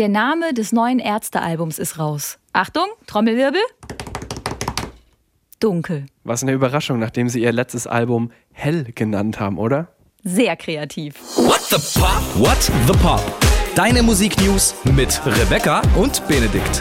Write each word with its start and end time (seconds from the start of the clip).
Der 0.00 0.08
Name 0.08 0.54
des 0.54 0.72
neuen 0.72 0.98
Ärztealbums 0.98 1.78
ist 1.78 1.98
raus. 1.98 2.38
Achtung, 2.54 2.86
Trommelwirbel. 3.06 3.60
Dunkel. 5.58 6.06
Was 6.24 6.42
eine 6.42 6.52
Überraschung, 6.52 6.98
nachdem 6.98 7.28
sie 7.28 7.42
ihr 7.42 7.52
letztes 7.52 7.86
Album 7.86 8.30
Hell 8.50 8.86
genannt 8.94 9.38
haben, 9.40 9.58
oder? 9.58 9.88
Sehr 10.24 10.56
kreativ. 10.56 11.16
What 11.36 11.60
the 11.68 12.00
Pop? 12.00 12.22
What 12.34 12.62
the 12.86 12.94
Pop? 13.02 13.20
Deine 13.74 14.02
Musiknews 14.02 14.74
mit 14.96 15.20
Rebecca 15.26 15.82
und 15.94 16.26
Benedikt. 16.26 16.80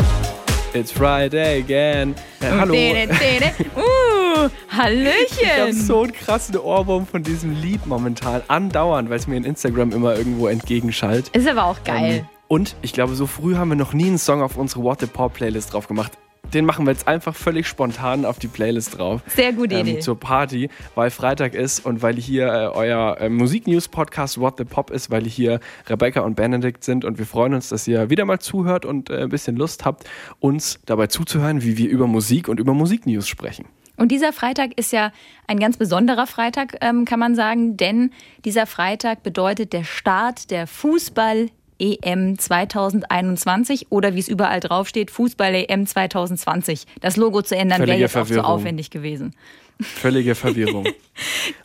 It's 0.74 0.90
Friday 0.90 1.60
again. 1.60 2.16
Äh, 2.40 2.52
hallo. 2.52 2.72
Dene, 2.72 3.08
dene. 3.08 3.52
Uh, 3.76 4.48
Hallöchen. 4.70 5.26
Ich 5.42 5.60
habe 5.60 5.74
so 5.74 6.04
einen 6.04 6.14
krassen 6.14 6.58
Ohrwurm 6.58 7.06
von 7.06 7.22
diesem 7.22 7.52
Lied 7.62 7.86
momentan. 7.86 8.44
Andauernd, 8.48 9.10
weil 9.10 9.18
es 9.18 9.28
mir 9.28 9.36
in 9.36 9.44
Instagram 9.44 9.92
immer 9.92 10.16
irgendwo 10.16 10.48
entgegenschallt. 10.48 11.28
Ist 11.36 11.50
aber 11.50 11.66
auch 11.66 11.84
geil. 11.84 12.20
Ähm, 12.20 12.39
und 12.50 12.76
ich 12.82 12.94
glaube, 12.94 13.14
so 13.16 13.28
früh 13.28 13.56
haben 13.56 13.70
wir 13.70 13.76
noch 13.76 13.94
nie 13.94 14.08
einen 14.08 14.18
Song 14.18 14.42
auf 14.42 14.58
unsere 14.58 14.84
What 14.84 15.00
the 15.00 15.06
Pop 15.06 15.36
Playlist 15.36 15.72
drauf 15.72 15.88
gemacht. 15.88 16.18
Den 16.52 16.66
machen 16.66 16.88
wir 16.88 16.92
jetzt 16.92 17.08
einfach 17.08 17.36
völlig 17.36 17.68
spontan 17.68 18.26
auf 18.26 18.40
die 18.40 18.48
Playlist 18.48 18.98
drauf. 18.98 19.22
Sehr 19.28 19.54
gute 19.54 19.76
ähm, 19.76 19.86
Idee. 19.86 20.00
Zur 20.00 20.20
Party, 20.20 20.70
weil 20.96 21.12
Freitag 21.12 21.54
ist 21.54 21.86
und 21.86 22.02
weil 22.02 22.16
hier 22.16 22.48
äh, 22.48 22.76
euer 22.76 23.18
äh, 23.20 23.30
Musiknews-Podcast 23.30 24.40
What 24.40 24.58
the 24.58 24.64
Pop 24.64 24.90
ist, 24.90 25.12
weil 25.12 25.26
hier 25.26 25.60
Rebecca 25.88 26.22
und 26.22 26.36
Benedikt 26.36 26.84
sind 26.84 27.06
und 27.06 27.20
wir 27.20 27.28
freuen 27.28 27.54
uns, 27.54 27.70
dass 27.70 27.88
ihr 27.88 28.10
wieder 28.10 28.26
mal 28.26 28.40
zuhört 28.40 28.84
und 28.84 29.12
äh, 29.12 29.22
ein 29.22 29.30
bisschen 29.30 29.56
Lust 29.56 29.86
habt, 29.86 30.10
uns 30.40 30.80
dabei 30.88 31.06
zuzuhören, 31.06 31.62
wie 31.62 31.78
wir 31.78 31.88
über 31.88 32.08
Musik 32.08 32.48
und 32.48 32.60
über 32.60 32.74
Musiknews 32.74 33.28
sprechen. 33.28 33.68
Und 33.96 34.12
dieser 34.12 34.34
Freitag 34.34 34.72
ist 34.76 34.92
ja 34.92 35.12
ein 35.46 35.60
ganz 35.60 35.78
besonderer 35.78 36.26
Freitag, 36.26 36.78
ähm, 36.82 37.06
kann 37.06 37.20
man 37.20 37.36
sagen, 37.36 37.78
denn 37.78 38.12
dieser 38.44 38.66
Freitag 38.66 39.22
bedeutet 39.22 39.72
der 39.72 39.84
Start 39.84 40.50
der 40.50 40.66
Fußball 40.66 41.50
EM 41.80 42.38
2021 42.38 43.88
oder 43.92 44.16
wie 44.16 44.20
es 44.20 44.28
überall 44.28 44.60
draufsteht, 44.60 45.12
Fußball 45.12 45.56
EM 45.56 45.86
2020. 45.86 46.86
Das 47.02 47.18
Logo 47.18 47.42
zu 47.42 47.56
ändern 47.56 47.82
wäre 47.88 47.98
jetzt 47.98 48.16
auch 48.16 48.22
zu 48.22 48.34
Verwirrung. 48.34 48.52
aufwendig 48.52 48.90
gewesen. 48.90 49.34
Völlige 49.82 50.36
Verwirrung. 50.36 50.86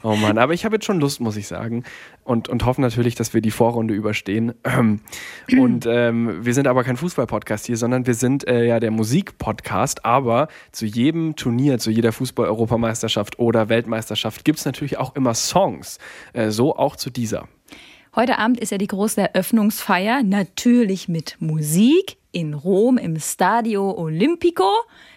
oh 0.04 0.14
Mann, 0.14 0.38
aber 0.38 0.54
ich 0.54 0.64
habe 0.64 0.76
jetzt 0.76 0.84
schon 0.84 1.00
Lust, 1.00 1.20
muss 1.20 1.36
ich 1.36 1.48
sagen. 1.48 1.82
Und, 2.22 2.48
und 2.48 2.64
hoffe 2.64 2.80
natürlich, 2.80 3.16
dass 3.16 3.34
wir 3.34 3.40
die 3.40 3.50
Vorrunde 3.50 3.92
überstehen. 3.92 4.54
Ähm, 4.62 5.00
Und 5.58 5.86
ähm, 5.86 6.44
wir 6.44 6.54
sind 6.54 6.68
aber 6.68 6.84
kein 6.84 6.96
Fußball-Podcast 6.96 7.66
hier, 7.66 7.76
sondern 7.76 8.06
wir 8.06 8.14
sind 8.14 8.46
äh, 8.46 8.64
ja 8.66 8.78
der 8.80 8.92
Musik-Podcast. 8.92 10.04
Aber 10.04 10.48
zu 10.70 10.86
jedem 10.86 11.34
Turnier, 11.34 11.78
zu 11.78 11.90
jeder 11.90 12.12
Fußball-Europameisterschaft 12.12 13.38
oder 13.38 13.68
Weltmeisterschaft 13.68 14.44
gibt 14.44 14.60
es 14.60 14.64
natürlich 14.64 14.96
auch 14.96 15.16
immer 15.16 15.34
Songs. 15.34 15.98
Äh, 16.32 16.50
so 16.50 16.76
auch 16.76 16.96
zu 16.96 17.10
dieser. 17.10 17.48
Heute 18.16 18.38
Abend 18.38 18.60
ist 18.60 18.70
ja 18.70 18.78
die 18.78 18.86
große 18.86 19.20
Eröffnungsfeier, 19.20 20.22
natürlich 20.22 21.08
mit 21.08 21.36
Musik 21.40 22.16
in 22.30 22.54
Rom 22.54 22.96
im 22.96 23.18
Stadio 23.18 23.90
Olimpico 23.90 24.70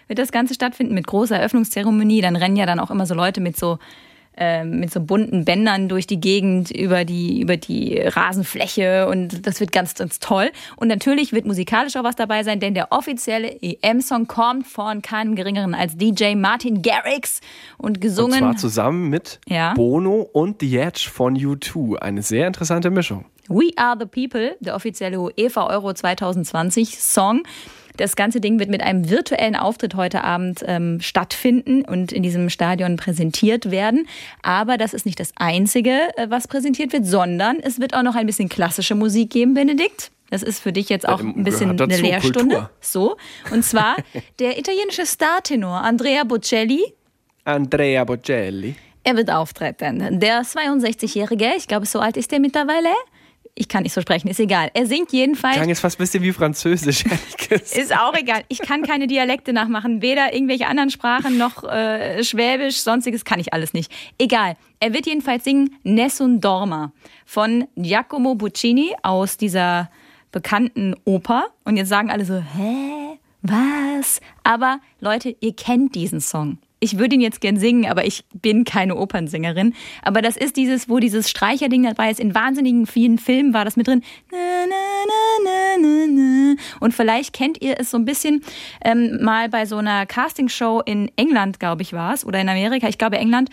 wird 0.08 0.17
das 0.17 0.31
Ganze 0.31 0.56
stattfinden 0.56 0.95
mit 0.95 1.06
großer 1.06 1.38
Eröffnungszeremonie. 1.38 2.22
Dann 2.22 2.36
rennen 2.36 2.56
ja 2.56 2.66
dann 2.66 2.80
auch 2.80 2.89
immer 2.89 3.06
so 3.06 3.14
Leute 3.14 3.39
mit 3.39 3.56
so 3.56 3.78
äh, 4.38 4.63
mit 4.63 4.91
so 4.91 5.02
bunten 5.02 5.45
Bändern 5.45 5.89
durch 5.89 6.07
die 6.07 6.19
Gegend 6.19 6.71
über 6.71 7.03
die 7.05 7.41
über 7.41 7.57
die 7.57 7.99
Rasenfläche 7.99 9.07
und 9.07 9.45
das 9.47 9.59
wird 9.59 9.71
ganz 9.71 9.95
ganz 9.95 10.19
toll. 10.19 10.52
Und 10.75 10.88
natürlich 10.88 11.33
wird 11.33 11.45
musikalisch 11.45 11.95
auch 11.95 12.03
was 12.03 12.16
dabei 12.16 12.43
sein, 12.43 12.59
denn 12.59 12.73
der 12.73 12.91
offizielle 12.91 13.61
EM-Song 13.61 14.27
kommt 14.27 14.67
von 14.67 15.02
keinem 15.02 15.35
geringeren 15.35 15.73
als 15.73 15.97
DJ 15.97 16.35
Martin 16.35 16.81
Garrix 16.81 17.41
und 17.77 17.88
Und 17.97 18.02
gesungen. 18.02 18.39
zwar 18.39 18.55
zusammen 18.58 19.09
mit 19.09 19.39
Ja. 19.47 19.73
Bono 19.73 20.21
und 20.33 20.61
The 20.61 20.77
Edge 20.77 21.09
von 21.11 21.35
U2. 21.35 21.95
Eine 21.97 22.21
sehr 22.21 22.47
interessante 22.47 22.89
Mischung. 22.89 23.25
We 23.49 23.71
Are 23.77 23.95
the 23.97 24.05
People, 24.05 24.58
der 24.59 24.75
offizielle 24.75 25.19
UEFA 25.19 25.67
Euro 25.67 25.93
2020 25.93 26.99
Song. 26.99 27.43
Das 27.98 28.16
ganze 28.16 28.40
Ding 28.40 28.59
wird 28.59 28.70
mit 28.70 28.81
einem 28.81 29.09
virtuellen 29.09 29.56
Auftritt 29.56 29.95
heute 29.95 30.23
Abend 30.23 30.64
ähm, 30.66 31.00
stattfinden 31.02 31.84
und 31.84 32.12
in 32.12 32.23
diesem 32.23 32.50
Stadion 32.50 32.95
präsentiert 32.95 33.72
werden. 33.72 34.08
Aber 34.44 34.77
das 34.77 34.94
ist 34.94 35.05
nicht 35.05 35.20
das 35.20 35.32
Einzige, 35.36 35.92
äh, 36.16 36.27
was 36.30 36.48
präsentiert 36.48 36.94
wird, 36.94 37.05
sondern 37.05 37.60
es 37.60 37.80
wird 37.80 37.94
auch 37.95 38.04
noch 38.04 38.16
ein 38.16 38.26
bisschen 38.26 38.49
klassische 38.49 38.95
Musik 38.95 39.32
geben, 39.32 39.54
Benedikt. 39.54 40.11
Das 40.30 40.44
ist 40.44 40.60
für 40.60 40.73
dich 40.73 40.89
jetzt 40.89 41.08
auch 41.08 41.21
ein 41.21 41.44
bisschen 41.44 41.70
eine 41.70 41.86
Lehrstunde. 41.86 42.55
Kultur. 42.55 42.70
So. 42.82 43.17
Und 43.52 43.64
zwar 43.64 43.95
der 44.39 44.60
italienische 44.60 45.05
Startenor 45.05 45.82
Andrea 45.82 46.23
Bocelli, 46.23 46.94
Andrea 47.45 48.04
Bocelli. 48.04 48.76
er 49.04 49.16
wird 49.16 49.32
auftreten. 49.32 50.20
Der 50.20 50.42
62-Jährige, 50.42 51.54
ich 51.58 51.67
glaube, 51.67 51.86
so 51.86 52.00
alt 52.00 52.17
ist 52.17 52.33
er 52.33 52.39
mittlerweile. 52.42 52.89
Ich 53.60 53.68
kann 53.68 53.82
nicht 53.82 53.94
so 53.94 54.02
sprechen, 54.02 54.28
ist 54.28 54.40
egal. 54.40 54.70
Er 54.76 54.86
singt 54.86 55.12
jedenfalls. 55.12 55.56
Klang 55.56 55.68
jetzt 55.68 55.80
fast 55.80 55.98
ein 55.98 56.04
bisschen 56.04 56.22
wie 56.22 56.32
Französisch, 56.32 57.06
ehrlich 57.10 57.38
gesagt. 57.38 57.76
Ist 57.76 57.98
auch 57.98 58.14
egal. 58.14 58.44
Ich 58.50 58.60
kann 58.60 58.84
keine 58.84 59.08
Dialekte 59.08 59.52
nachmachen. 59.52 60.04
Weder 60.04 60.32
irgendwelche 60.34 60.68
anderen 60.68 60.92
Sprachen 60.92 61.40
noch 61.40 61.64
äh, 61.64 62.23
Schwäbisch, 62.23 62.78
sonstiges 62.78 63.26
kann 63.26 63.40
ich 63.40 63.54
alles 63.54 63.73
nicht. 63.73 63.92
Egal. 64.20 64.58
Er 64.80 64.94
wird 64.94 65.08
jedenfalls 65.08 65.44
singen 65.44 65.76
Nessun 65.82 66.40
Dorma 66.40 66.92
von 67.26 67.68
Giacomo 67.76 68.36
Puccini 68.36 68.94
aus 69.02 69.38
dieser 69.38 69.89
bekannten 70.32 70.95
Oper. 71.06 71.48
Und 71.64 71.78
jetzt 71.78 71.89
sagen 71.89 72.12
alle 72.12 72.26
so, 72.26 72.36
hä? 72.36 73.18
Was? 73.42 74.20
Aber 74.44 74.80
Leute, 75.00 75.36
ihr 75.39 75.56
kennt 75.56 75.95
diesen 75.95 76.22
Song. 76.22 76.60
Ich 76.80 76.99
würde 76.99 77.15
ihn 77.15 77.21
jetzt 77.21 77.42
gern 77.42 77.58
singen, 77.58 77.89
aber 77.89 78.05
ich 78.05 78.23
bin 78.33 78.64
keine 78.64 78.95
Opernsängerin. 78.95 79.73
Aber 80.04 80.21
das 80.21 80.38
ist 80.38 80.58
dieses, 80.58 80.89
wo 80.89 80.99
dieses 80.99 81.30
Streicherding 81.30 81.83
dabei 81.83 82.11
ist. 82.11 82.20
In 82.20 82.36
wahnsinnigen 82.36 82.86
vielen 82.86 83.17
Filmen 83.17 83.54
war 83.54 83.65
das 83.65 83.77
mit 83.77 83.88
drin. 83.88 84.04
Na, 84.32 84.38
na, 84.67 85.43
na, 85.43 85.77
na, 85.82 86.05
na. 86.08 86.55
Und 86.80 86.93
vielleicht 86.93 87.33
kennt 87.33 87.61
ihr 87.61 87.80
es 87.80 87.92
so 87.92 87.98
ein 87.98 88.05
bisschen 88.05 88.43
ähm, 88.83 89.20
mal 89.21 89.49
bei 89.49 89.65
so 89.65 89.77
einer 89.77 90.05
Castingshow 90.05 90.82
in 90.86 91.11
England, 91.15 91.60
glaube 91.60 91.82
ich, 91.82 91.93
war 91.93 92.14
es, 92.14 92.26
oder 92.26 92.39
in 92.39 92.49
Amerika, 92.49 92.88
ich 92.88 92.98
glaube 92.98 93.17
England, 93.17 93.49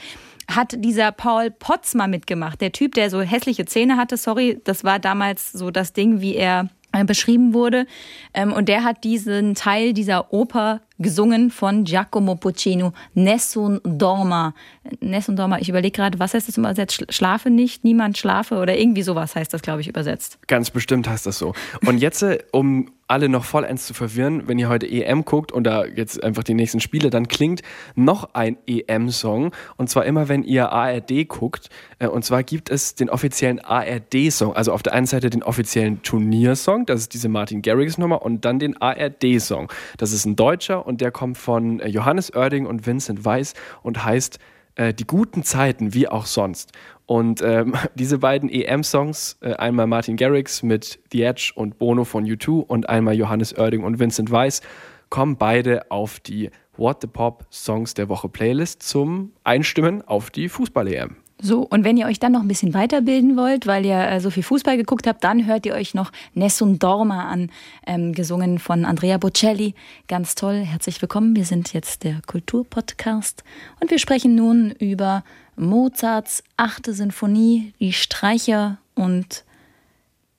hat 0.51 0.75
dieser 0.77 1.13
Paul 1.13 1.51
Potts 1.51 1.95
mal 1.95 2.09
mitgemacht. 2.09 2.61
Der 2.61 2.73
Typ, 2.73 2.95
der 2.95 3.11
so 3.11 3.21
hässliche 3.23 3.65
Zähne 3.65 3.97
hatte, 3.97 4.17
sorry, 4.17 4.61
das 4.65 4.85
war 4.85 4.99
damals 4.99 5.53
so 5.53 5.71
das 5.71 5.93
Ding, 5.93 6.21
wie 6.21 6.35
er 6.35 6.69
äh, 6.93 7.05
beschrieben 7.05 7.55
wurde. 7.55 7.87
Ähm, 8.35 8.53
und 8.53 8.69
der 8.69 8.85
hat 8.85 9.05
diesen 9.05 9.55
Teil 9.55 9.93
dieser 9.93 10.33
Oper 10.33 10.81
gesungen 10.99 11.51
von 11.51 11.85
Giacomo 11.85 12.37
Puccini, 12.37 12.91
Nessun 13.15 13.81
Dorma. 13.85 14.55
Nessun 15.01 15.37
Dorma, 15.37 15.59
ich 15.59 15.69
überlege 15.69 15.93
gerade, 15.97 16.19
was 16.19 16.35
heißt 16.35 16.47
das 16.49 16.57
übersetzt? 16.59 17.03
Sch- 17.03 17.13
Schlafe 17.13 17.51
nicht, 17.51 17.85
niemand 17.85 18.17
schlafe 18.19 18.57
oder 18.57 18.77
irgendwie 18.79 19.03
sowas 19.03 19.35
heißt 19.35 19.53
das, 19.53 19.63
glaube 19.63 19.81
ich, 19.81 19.89
übersetzt. 19.89 20.39
Ganz 20.47 20.71
bestimmt 20.71 21.09
heißt 21.09 21.27
das 21.27 21.39
so. 21.39 21.53
Und 21.87 21.99
jetzt, 21.99 22.23
äh, 22.23 22.39
um 22.53 22.91
alle 23.07 23.29
noch 23.29 23.45
vollends 23.45 23.87
zu 23.87 23.93
verwirren, 23.93 24.49
wenn 24.49 24.59
ihr 24.59 24.71
heute 24.71 24.87
EM 24.91 25.27
guckt 25.27 25.53
und 25.53 25.65
da 25.65 25.85
jetzt 25.85 26.25
einfach 26.25 26.43
die 26.43 26.55
nächsten 26.55 26.81
Spiele, 26.81 27.11
dann 27.11 27.29
klingt 27.29 27.61
noch 27.95 28.31
ein 28.33 28.57
EM-Song. 28.67 29.53
Und 29.77 29.91
zwar 29.91 30.07
immer, 30.07 30.29
wenn 30.31 30.43
ihr 30.43 30.71
ARD 30.73 31.29
guckt. 31.29 31.69
Äh, 31.99 32.07
Und 32.09 32.25
zwar 32.25 32.43
gibt 32.43 32.71
es 32.71 32.95
den 32.95 33.11
offiziellen 33.11 33.61
ARD-Song. 33.61 34.55
Also 34.57 34.73
auf 34.73 34.83
der 34.83 34.95
einen 34.95 35.07
Seite 35.07 35.29
den 35.29 35.43
offiziellen 35.43 36.03
Turniersong, 36.03 36.87
das 36.87 37.01
ist 37.01 37.15
diese 37.15 37.29
Martin 37.29 37.61
Garrix-Nummer, 37.61 38.23
und 38.23 38.45
dann 38.47 38.59
den 38.59 38.81
ARD-Song. 38.81 39.71
Das 39.99 40.13
ist 40.13 40.25
ein 40.25 40.35
deutscher 40.37 40.84
und 40.85 41.01
der 41.01 41.11
kommt 41.11 41.39
von 41.39 41.81
äh, 41.81 41.89
Johannes 41.89 42.35
Oerding 42.35 42.67
und 42.67 42.87
Vincent 42.87 43.25
Weiss 43.25 43.55
und 43.83 44.05
heißt 44.05 44.39
äh, 44.77 44.95
Die 44.95 45.07
guten 45.07 45.43
Zeiten 45.43 45.95
wie 45.95 46.09
auch 46.09 46.27
sonst. 46.27 46.73
Und 47.07 47.43
ähm, 47.43 47.75
diese 47.95 48.19
beiden 48.19 48.49
EM-Songs, 48.49 49.39
äh, 49.41 49.55
einmal 49.55 49.87
Martin 49.87 50.17
Garrix 50.17 50.63
mit 50.63 50.99
The 51.13 51.23
Edge 51.23 51.53
und 51.55 51.79
Bono 51.79 52.05
von 52.05 52.25
U2 52.25 52.61
und 52.61 52.89
einmal 52.89 53.15
Johannes 53.15 53.57
Oerding 53.57 53.85
und 53.85 53.99
Vincent 53.99 54.31
Weiss, 54.31 54.63
kommen 55.11 55.37
beide 55.37 55.91
auf 55.91 56.21
die 56.21 56.51
What 56.77 57.03
the 57.03 57.07
Pop 57.07 57.47
Songs 57.51 57.95
der 57.95 58.09
Woche 58.09 58.29
Playlist 58.29 58.83
zum 58.83 59.33
Einstimmen 59.45 60.03
auf 60.03 60.31
die 60.31 60.49
Fußball-EM. 60.49 61.24
So, 61.41 61.63
und 61.63 61.85
wenn 61.85 61.97
ihr 61.97 62.07
euch 62.07 62.21
dann 62.21 62.33
noch 62.33 62.41
ein 62.41 62.49
bisschen 62.49 62.75
weiterbilden 62.75 63.37
wollt, 63.37 63.67
weil 63.67 63.85
ihr 63.85 63.99
äh, 63.99 64.21
so 64.21 64.31
viel 64.31 64.43
Fußball 64.43 64.77
geguckt 64.77 65.07
habt, 65.07 65.25
dann 65.25 65.47
hört 65.47 65.67
ihr 65.67 65.75
euch 65.75 65.93
noch 65.93 66.13
Nessun 66.33 66.79
Dorma 66.79 67.29
an, 67.29 67.51
ähm, 67.87 68.13
gesungen 68.13 68.59
von 68.59 68.85
Andrea 68.85 69.19
Bocelli. 69.19 69.75
Ganz 70.07 70.37
toll, 70.37 70.61
herzlich 70.61 71.03
willkommen. 71.03 71.35
Wir 71.35 71.45
sind 71.45 71.73
jetzt 71.73 72.05
der 72.05 72.21
Kulturpodcast 72.27 73.43
und 73.81 73.91
wir 73.91 73.99
sprechen 73.99 74.37
nun 74.37 74.71
über 74.71 75.25
Mozarts 75.57 76.45
achte 76.57 76.95
Sinfonie, 76.95 77.75
die 77.81 77.93
Streicher 77.93 78.79
und 78.95 79.45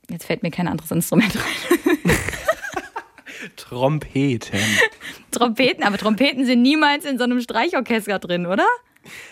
jetzt 0.09 0.25
fällt 0.25 0.43
mir 0.43 0.51
kein 0.51 0.67
anderes 0.67 0.91
Instrument 0.91 1.35
rein. 1.35 2.15
Trompeten. 3.57 4.59
Trompeten, 5.31 5.83
aber 5.83 5.97
Trompeten 5.97 6.45
sind 6.45 6.61
niemals 6.61 7.05
in 7.05 7.17
so 7.17 7.25
einem 7.25 7.41
Streichorchester 7.41 8.19
drin, 8.19 8.45
oder? 8.45 8.65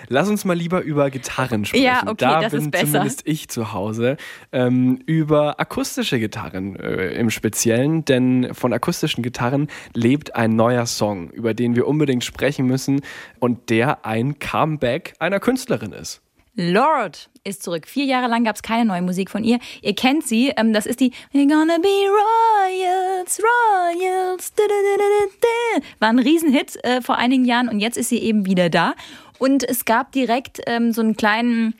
Lass 0.08 0.30
uns 0.30 0.46
mal 0.46 0.56
lieber 0.56 0.82
über 0.82 1.10
Gitarren 1.10 1.66
sprechen. 1.66 1.84
Ja, 1.84 2.02
okay, 2.04 2.16
da 2.18 2.42
das 2.42 2.52
bin 2.52 2.62
ist 2.62 2.72
besser. 2.72 2.86
zumindest 2.86 3.22
ich 3.26 3.50
zu 3.50 3.74
Hause. 3.74 4.18
Ähm, 4.52 5.00
über 5.06 5.60
akustische 5.60 6.20
Gitarren 6.20 6.76
äh, 6.76 7.14
im 7.14 7.30
Speziellen, 7.30 8.06
denn 8.06 8.54
von 8.54 8.74
akustischen 8.74 9.24
Gitarren 9.24 9.68
lebt 9.94 10.36
ein 10.36 10.56
neuer 10.56 10.86
Song, 10.86 11.30
über 11.32 11.54
den 11.54 11.76
wir 11.76 11.88
unbedingt 11.88 12.24
sprechen 12.24 12.66
müssen 12.66 13.02
und 13.40 13.70
der 13.70 14.06
ein 14.06 14.40
Comeback 14.40 15.14
einer 15.20 15.40
Künstlerin 15.40 15.92
ist. 15.92 16.22
Lord 16.56 17.30
ist 17.44 17.64
zurück. 17.64 17.88
Vier 17.88 18.06
Jahre 18.06 18.28
lang 18.28 18.44
gab 18.44 18.56
es 18.56 18.62
keine 18.62 18.86
neue 18.86 19.02
Musik 19.02 19.32
von 19.32 19.44
ihr. 19.44 19.58
Ihr 19.82 19.96
kennt 19.96 20.24
sie. 20.26 20.54
Ähm, 20.56 20.72
das 20.72 20.86
ist 20.86 21.00
die 21.00 21.12
We're 21.34 21.48
gonna 21.48 21.80
be 21.80 21.88
War 26.00 26.10
ein 26.10 26.20
Riesenhit 26.20 26.84
äh, 26.84 27.02
vor 27.02 27.18
einigen 27.18 27.46
Jahren 27.46 27.70
und 27.70 27.80
jetzt 27.80 27.98
ist 27.98 28.10
sie 28.10 28.20
eben 28.20 28.46
wieder 28.46 28.70
da. 28.70 28.94
Und 29.40 29.64
es 29.64 29.86
gab 29.86 30.12
direkt 30.12 30.62
ähm, 30.68 30.92
so 30.92 31.02
einen 31.02 31.16
kleinen 31.16 31.76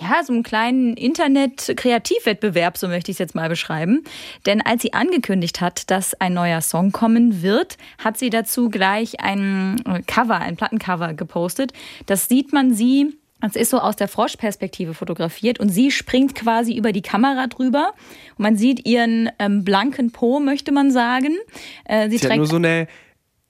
ja, 0.00 0.22
so 0.22 0.32
einen 0.32 0.44
kleinen 0.44 0.96
Internet-Kreativwettbewerb, 0.96 2.78
so 2.78 2.86
möchte 2.86 3.10
ich 3.10 3.16
es 3.16 3.18
jetzt 3.18 3.34
mal 3.34 3.48
beschreiben. 3.48 4.04
Denn 4.46 4.60
als 4.60 4.82
sie 4.82 4.92
angekündigt 4.92 5.60
hat, 5.60 5.90
dass 5.90 6.14
ein 6.20 6.34
neuer 6.34 6.60
Song 6.60 6.92
kommen 6.92 7.42
wird, 7.42 7.78
hat 7.98 8.16
sie 8.16 8.30
dazu 8.30 8.68
gleich 8.68 9.20
ein 9.20 9.82
Cover, 10.06 10.36
ein 10.36 10.56
Plattencover 10.56 11.14
gepostet. 11.14 11.72
Das 12.06 12.28
sieht 12.28 12.52
man 12.52 12.72
sie 12.74 13.18
es 13.40 13.54
ist 13.54 13.70
so 13.70 13.78
aus 13.78 13.94
der 13.94 14.08
Froschperspektive 14.08 14.94
fotografiert 14.94 15.60
und 15.60 15.68
sie 15.68 15.92
springt 15.92 16.34
quasi 16.34 16.76
über 16.76 16.90
die 16.90 17.02
Kamera 17.02 17.46
drüber. 17.46 17.92
Und 18.36 18.42
man 18.42 18.56
sieht 18.56 18.84
ihren 18.84 19.30
ähm, 19.38 19.62
blanken 19.62 20.10
Po, 20.10 20.40
möchte 20.40 20.72
man 20.72 20.90
sagen. 20.90 21.36
Äh, 21.84 22.10
sie, 22.10 22.18
sie 22.18 22.26
trägt 22.26 22.38
nur 22.38 22.46
so 22.46 22.56
eine, 22.56 22.88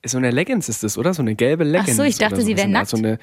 so 0.05 0.19
eine 0.19 0.31
Leggings 0.31 0.69
ist 0.69 0.83
das, 0.83 0.99
oder? 0.99 1.15
So 1.15 1.23
eine 1.23 1.35
gelbe 1.35 1.65
Leggings. 1.65 1.93
Ach 1.93 1.97
so, 1.97 2.03
ich 2.03 2.19
dachte, 2.19 2.43
sie 2.43 2.57
wäre 2.59 2.69
nackt. 2.69 2.89
So 2.91 2.99
eine, 2.99 3.19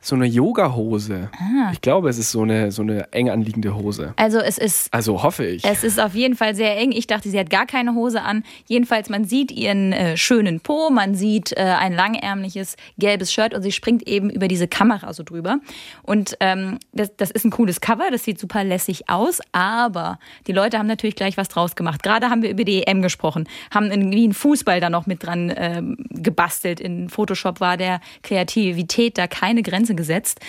so 0.00 0.14
eine 0.14 0.26
Yoga-Hose. 0.26 1.28
Ah. 1.32 1.70
Ich 1.72 1.80
glaube, 1.80 2.08
es 2.08 2.18
ist 2.18 2.30
so 2.30 2.42
eine, 2.42 2.70
so 2.70 2.82
eine 2.82 3.12
eng 3.12 3.30
anliegende 3.30 3.74
Hose. 3.74 4.14
Also 4.16 4.38
es 4.38 4.56
ist. 4.56 4.94
Also 4.94 5.24
hoffe 5.24 5.44
ich. 5.44 5.64
Es 5.64 5.82
ist 5.82 5.98
auf 5.98 6.14
jeden 6.14 6.36
Fall 6.36 6.54
sehr 6.54 6.76
eng. 6.76 6.92
Ich 6.92 7.08
dachte, 7.08 7.28
sie 7.28 7.38
hat 7.38 7.50
gar 7.50 7.66
keine 7.66 7.94
Hose 7.94 8.22
an. 8.22 8.44
Jedenfalls, 8.68 9.08
man 9.08 9.24
sieht 9.24 9.50
ihren 9.50 9.92
äh, 9.92 10.16
schönen 10.16 10.60
Po, 10.60 10.90
man 10.90 11.16
sieht 11.16 11.52
äh, 11.52 11.62
ein 11.62 11.92
langärmliches 11.92 12.76
gelbes 12.96 13.32
Shirt 13.32 13.54
und 13.54 13.62
sie 13.62 13.72
springt 13.72 14.06
eben 14.06 14.30
über 14.30 14.46
diese 14.46 14.68
Kamera 14.68 15.12
so 15.12 15.24
drüber. 15.24 15.58
Und 16.04 16.36
ähm, 16.38 16.78
das, 16.92 17.16
das 17.16 17.32
ist 17.32 17.44
ein 17.44 17.50
cooles 17.50 17.80
Cover, 17.80 18.08
das 18.12 18.22
sieht 18.22 18.38
super 18.38 18.62
lässig 18.62 19.08
aus, 19.08 19.40
aber 19.50 20.20
die 20.46 20.52
Leute 20.52 20.78
haben 20.78 20.86
natürlich 20.86 21.16
gleich 21.16 21.36
was 21.36 21.48
draus 21.48 21.74
gemacht. 21.74 22.04
Gerade 22.04 22.30
haben 22.30 22.42
wir 22.42 22.50
über 22.50 22.62
die 22.64 22.86
EM 22.86 23.02
gesprochen, 23.02 23.48
haben 23.72 23.90
irgendwie 23.90 24.22
einen 24.22 24.32
Fußball 24.32 24.80
da 24.80 24.90
noch 24.90 25.06
mit 25.06 25.24
dran 25.24 25.52
ähm, 25.56 25.96
gebastelt. 26.10 26.78
In 26.78 27.08
Photoshop 27.08 27.60
war 27.60 27.76
der 27.76 28.00
Kreativität 28.22 29.18
da 29.18 29.26
keine 29.26 29.62
Grenze 29.62 29.87
Grenze 29.88 29.94
gesetzt. 29.94 30.40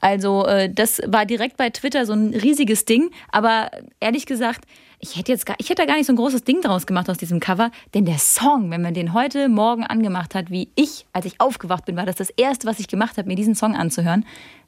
Also 0.00 0.46
äh, 0.46 0.70
das 0.72 1.00
war 1.06 1.26
direkt 1.26 1.56
bei 1.56 1.70
Twitter 1.70 2.06
so 2.06 2.12
ein 2.12 2.34
riesiges 2.34 2.84
Ding. 2.84 3.10
Aber 3.30 3.70
ehrlich 4.00 4.26
gesagt, 4.26 4.64
ich 4.98 5.16
hätte 5.16 5.32
jetzt 5.32 5.44
gar, 5.44 5.56
ich 5.58 5.68
hätte 5.68 5.82
da 5.82 5.86
gar 5.86 5.96
nicht 5.96 6.06
so 6.06 6.12
ein 6.12 6.16
großes 6.16 6.44
Ding 6.44 6.62
draus 6.62 6.86
gemacht 6.86 7.10
aus 7.10 7.18
diesem 7.18 7.38
Cover, 7.38 7.70
denn 7.94 8.06
der 8.06 8.18
Song, 8.18 8.70
wenn 8.70 8.80
man 8.80 8.94
den 8.94 9.12
heute 9.12 9.48
Morgen 9.48 9.84
angemacht 9.84 10.34
hat, 10.34 10.50
wie 10.50 10.70
ich, 10.74 11.06
als 11.12 11.26
ich 11.26 11.40
aufgewacht 11.40 11.84
bin, 11.84 11.96
war 11.96 12.06
das 12.06 12.16
das 12.16 12.30
erste, 12.30 12.66
was 12.66 12.78
ich 12.80 12.88
gemacht 12.88 13.18
habe, 13.18 13.28
mir 13.28 13.36
diesen 13.36 13.54
Song 13.54 13.76
anzuhören. 13.76 14.24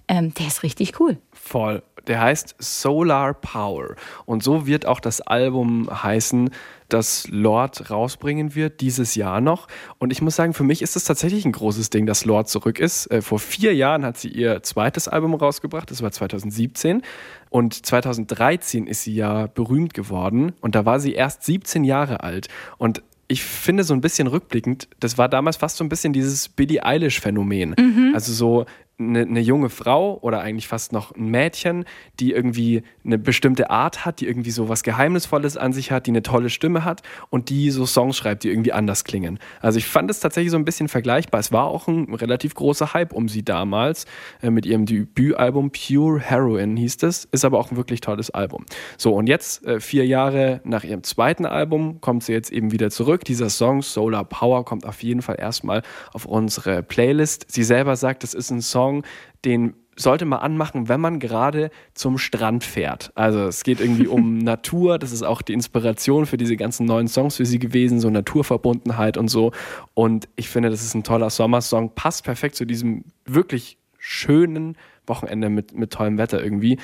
Ähm, 0.06 0.32
der 0.34 0.46
ist 0.46 0.62
richtig 0.62 1.00
cool. 1.00 1.18
Voll. 1.32 1.82
Der 2.06 2.20
heißt 2.20 2.56
Solar 2.58 3.34
Power. 3.34 3.96
Und 4.24 4.42
so 4.42 4.66
wird 4.66 4.86
auch 4.86 5.00
das 5.00 5.20
Album 5.20 5.88
heißen, 5.90 6.50
das 6.88 7.26
Lord 7.30 7.90
rausbringen 7.90 8.54
wird, 8.54 8.80
dieses 8.80 9.14
Jahr 9.14 9.40
noch. 9.40 9.68
Und 9.98 10.12
ich 10.12 10.22
muss 10.22 10.36
sagen, 10.36 10.54
für 10.54 10.64
mich 10.64 10.82
ist 10.82 10.96
es 10.96 11.04
tatsächlich 11.04 11.44
ein 11.44 11.52
großes 11.52 11.90
Ding, 11.90 12.06
dass 12.06 12.24
Lord 12.24 12.48
zurück 12.48 12.78
ist. 12.78 13.10
Äh, 13.10 13.22
vor 13.22 13.38
vier 13.38 13.74
Jahren 13.74 14.04
hat 14.04 14.16
sie 14.18 14.28
ihr 14.28 14.62
zweites 14.62 15.08
Album 15.08 15.34
rausgebracht, 15.34 15.90
das 15.90 16.02
war 16.02 16.10
2017. 16.10 17.02
Und 17.50 17.86
2013 17.86 18.86
ist 18.86 19.02
sie 19.02 19.14
ja 19.14 19.46
berühmt 19.46 19.94
geworden. 19.94 20.52
Und 20.60 20.74
da 20.74 20.84
war 20.84 21.00
sie 21.00 21.14
erst 21.14 21.44
17 21.44 21.84
Jahre 21.84 22.22
alt. 22.22 22.48
Und 22.78 23.02
ich 23.28 23.44
finde 23.44 23.84
so 23.84 23.92
ein 23.92 24.00
bisschen 24.00 24.26
rückblickend, 24.26 24.88
das 25.00 25.18
war 25.18 25.28
damals 25.28 25.58
fast 25.58 25.76
so 25.76 25.84
ein 25.84 25.90
bisschen 25.90 26.14
dieses 26.14 26.48
Billie 26.48 26.82
Eilish-Phänomen. 26.82 27.74
Mhm. 27.78 28.12
Also 28.14 28.32
so 28.32 28.64
eine, 28.98 29.22
eine, 29.22 29.40
junge 29.40 29.70
Frau 29.70 30.18
oder 30.22 30.40
eigentlich 30.40 30.66
fast 30.66 30.92
noch 30.92 31.14
ein 31.14 31.28
Mädchen, 31.28 31.84
die 32.18 32.32
irgendwie 32.32 32.82
eine 33.04 33.18
bestimmte 33.18 33.70
Art 33.70 34.04
hat, 34.04 34.20
die 34.20 34.26
irgendwie 34.26 34.50
so 34.50 34.68
was 34.68 34.82
Geheimnisvolles 34.82 35.56
an 35.56 35.72
sich 35.72 35.92
hat, 35.92 36.06
die 36.06 36.10
eine 36.10 36.22
tolle 36.22 36.50
Stimme 36.50 36.84
hat 36.84 37.02
und 37.30 37.48
die 37.48 37.70
so 37.70 37.86
Songs 37.86 38.16
schreibt, 38.16 38.42
die 38.44 38.50
irgendwie 38.50 38.72
anders 38.72 39.04
klingen. 39.04 39.38
Also 39.60 39.78
ich 39.78 39.86
fand 39.86 40.10
es 40.10 40.20
tatsächlich 40.20 40.50
so 40.50 40.56
ein 40.56 40.64
bisschen 40.64 40.88
vergleichbar. 40.88 41.40
Es 41.40 41.52
war 41.52 41.66
auch 41.66 41.86
ein 41.86 42.12
relativ 42.12 42.54
großer 42.54 42.92
Hype 42.92 43.12
um 43.12 43.28
sie 43.28 43.44
damals 43.44 44.06
äh, 44.42 44.50
mit 44.50 44.66
ihrem 44.66 44.84
Debütalbum 44.84 45.70
Pure 45.70 46.20
Heroin 46.20 46.76
hieß 46.76 47.02
es, 47.04 47.26
ist 47.26 47.44
aber 47.44 47.58
auch 47.58 47.70
ein 47.70 47.76
wirklich 47.76 48.00
tolles 48.00 48.30
Album. 48.30 48.64
So 48.96 49.14
und 49.14 49.28
jetzt 49.28 49.64
äh, 49.64 49.80
vier 49.80 50.06
Jahre 50.06 50.60
nach 50.64 50.82
ihrem 50.82 51.04
zweiten 51.04 51.46
Album 51.46 52.00
kommt 52.00 52.24
sie 52.24 52.32
jetzt 52.32 52.50
eben 52.50 52.72
wieder 52.72 52.90
zurück. 52.90 53.24
Dieser 53.24 53.48
Song 53.48 53.82
Solar 53.82 54.24
Power 54.24 54.64
kommt 54.64 54.86
auf 54.86 55.02
jeden 55.02 55.22
Fall 55.22 55.36
erstmal 55.38 55.82
auf 56.12 56.24
unsere 56.24 56.82
Playlist. 56.82 57.46
Sie 57.48 57.62
selber 57.62 57.94
sagt, 57.94 58.24
es 58.24 58.34
ist 58.34 58.50
ein 58.50 58.60
Song 58.60 58.87
Song, 58.88 59.04
den 59.44 59.74
sollte 59.96 60.24
man 60.24 60.38
anmachen, 60.38 60.88
wenn 60.88 61.00
man 61.00 61.18
gerade 61.18 61.70
zum 61.92 62.18
Strand 62.18 62.62
fährt. 62.62 63.10
Also 63.16 63.40
es 63.46 63.64
geht 63.64 63.80
irgendwie 63.80 64.06
um 64.06 64.38
Natur, 64.44 64.98
das 64.98 65.10
ist 65.10 65.24
auch 65.24 65.42
die 65.42 65.52
Inspiration 65.52 66.24
für 66.24 66.36
diese 66.36 66.56
ganzen 66.56 66.86
neuen 66.86 67.08
Songs 67.08 67.36
für 67.36 67.46
sie 67.46 67.58
gewesen, 67.58 67.98
so 67.98 68.08
Naturverbundenheit 68.08 69.16
und 69.16 69.28
so. 69.28 69.50
Und 69.94 70.28
ich 70.36 70.48
finde, 70.48 70.70
das 70.70 70.82
ist 70.82 70.94
ein 70.94 71.02
toller 71.02 71.30
Sommersong, 71.30 71.94
passt 71.94 72.24
perfekt 72.24 72.54
zu 72.54 72.64
diesem 72.64 73.04
wirklich 73.24 73.76
schönen 73.98 74.76
Wochenende 75.06 75.50
mit, 75.50 75.74
mit 75.74 75.90
tollem 75.90 76.16
Wetter 76.16 76.42
irgendwie. 76.42 76.78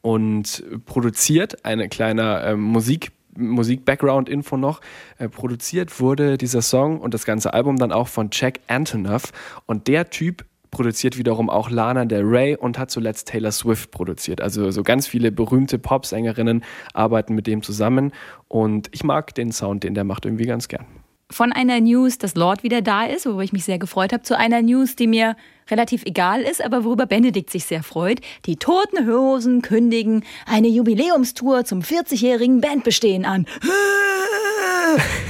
Und 0.00 0.64
produziert 0.84 1.64
eine 1.64 1.88
kleine 1.88 2.42
ähm, 2.44 2.60
Musik 2.60 3.12
Musik-Background-Info 3.36 4.56
noch. 4.56 4.80
Äh, 5.18 5.28
produziert 5.28 6.00
wurde 6.00 6.36
dieser 6.38 6.60
Song 6.60 7.00
und 7.00 7.14
das 7.14 7.24
ganze 7.24 7.54
Album 7.54 7.76
dann 7.76 7.92
auch 7.92 8.08
von 8.08 8.30
Jack 8.32 8.60
Antonoff. 8.66 9.32
Und 9.66 9.86
der 9.86 10.10
Typ 10.10 10.44
produziert 10.70 11.18
wiederum 11.18 11.50
auch 11.50 11.70
Lana 11.70 12.04
Del 12.04 12.24
Rey 12.24 12.56
und 12.56 12.78
hat 12.78 12.90
zuletzt 12.90 13.28
Taylor 13.28 13.52
Swift 13.52 13.90
produziert. 13.90 14.40
Also 14.40 14.70
so 14.70 14.82
ganz 14.82 15.06
viele 15.06 15.32
berühmte 15.32 15.78
Popsängerinnen 15.78 16.64
arbeiten 16.94 17.34
mit 17.34 17.46
dem 17.46 17.62
zusammen 17.62 18.12
und 18.48 18.88
ich 18.92 19.04
mag 19.04 19.34
den 19.34 19.52
Sound, 19.52 19.84
den 19.84 19.94
der 19.94 20.04
macht 20.04 20.24
irgendwie 20.24 20.46
ganz 20.46 20.68
gern. 20.68 20.86
Von 21.30 21.52
einer 21.52 21.78
News, 21.80 22.16
dass 22.16 22.36
Lord 22.36 22.62
wieder 22.62 22.80
da 22.80 23.04
ist, 23.04 23.26
worüber 23.26 23.42
ich 23.42 23.52
mich 23.52 23.64
sehr 23.64 23.78
gefreut 23.78 24.14
habe, 24.14 24.22
zu 24.22 24.38
einer 24.38 24.62
News, 24.62 24.96
die 24.96 25.06
mir 25.06 25.36
relativ 25.70 26.04
egal 26.06 26.40
ist, 26.40 26.64
aber 26.64 26.84
worüber 26.84 27.04
Benedikt 27.04 27.50
sich 27.50 27.66
sehr 27.66 27.82
freut. 27.82 28.20
Die 28.46 28.56
Toten 28.56 29.06
Hosen 29.06 29.60
kündigen 29.60 30.24
eine 30.46 30.68
Jubiläumstour 30.68 31.66
zum 31.66 31.80
40-jährigen 31.80 32.62
Bandbestehen 32.62 33.26
an. 33.26 33.44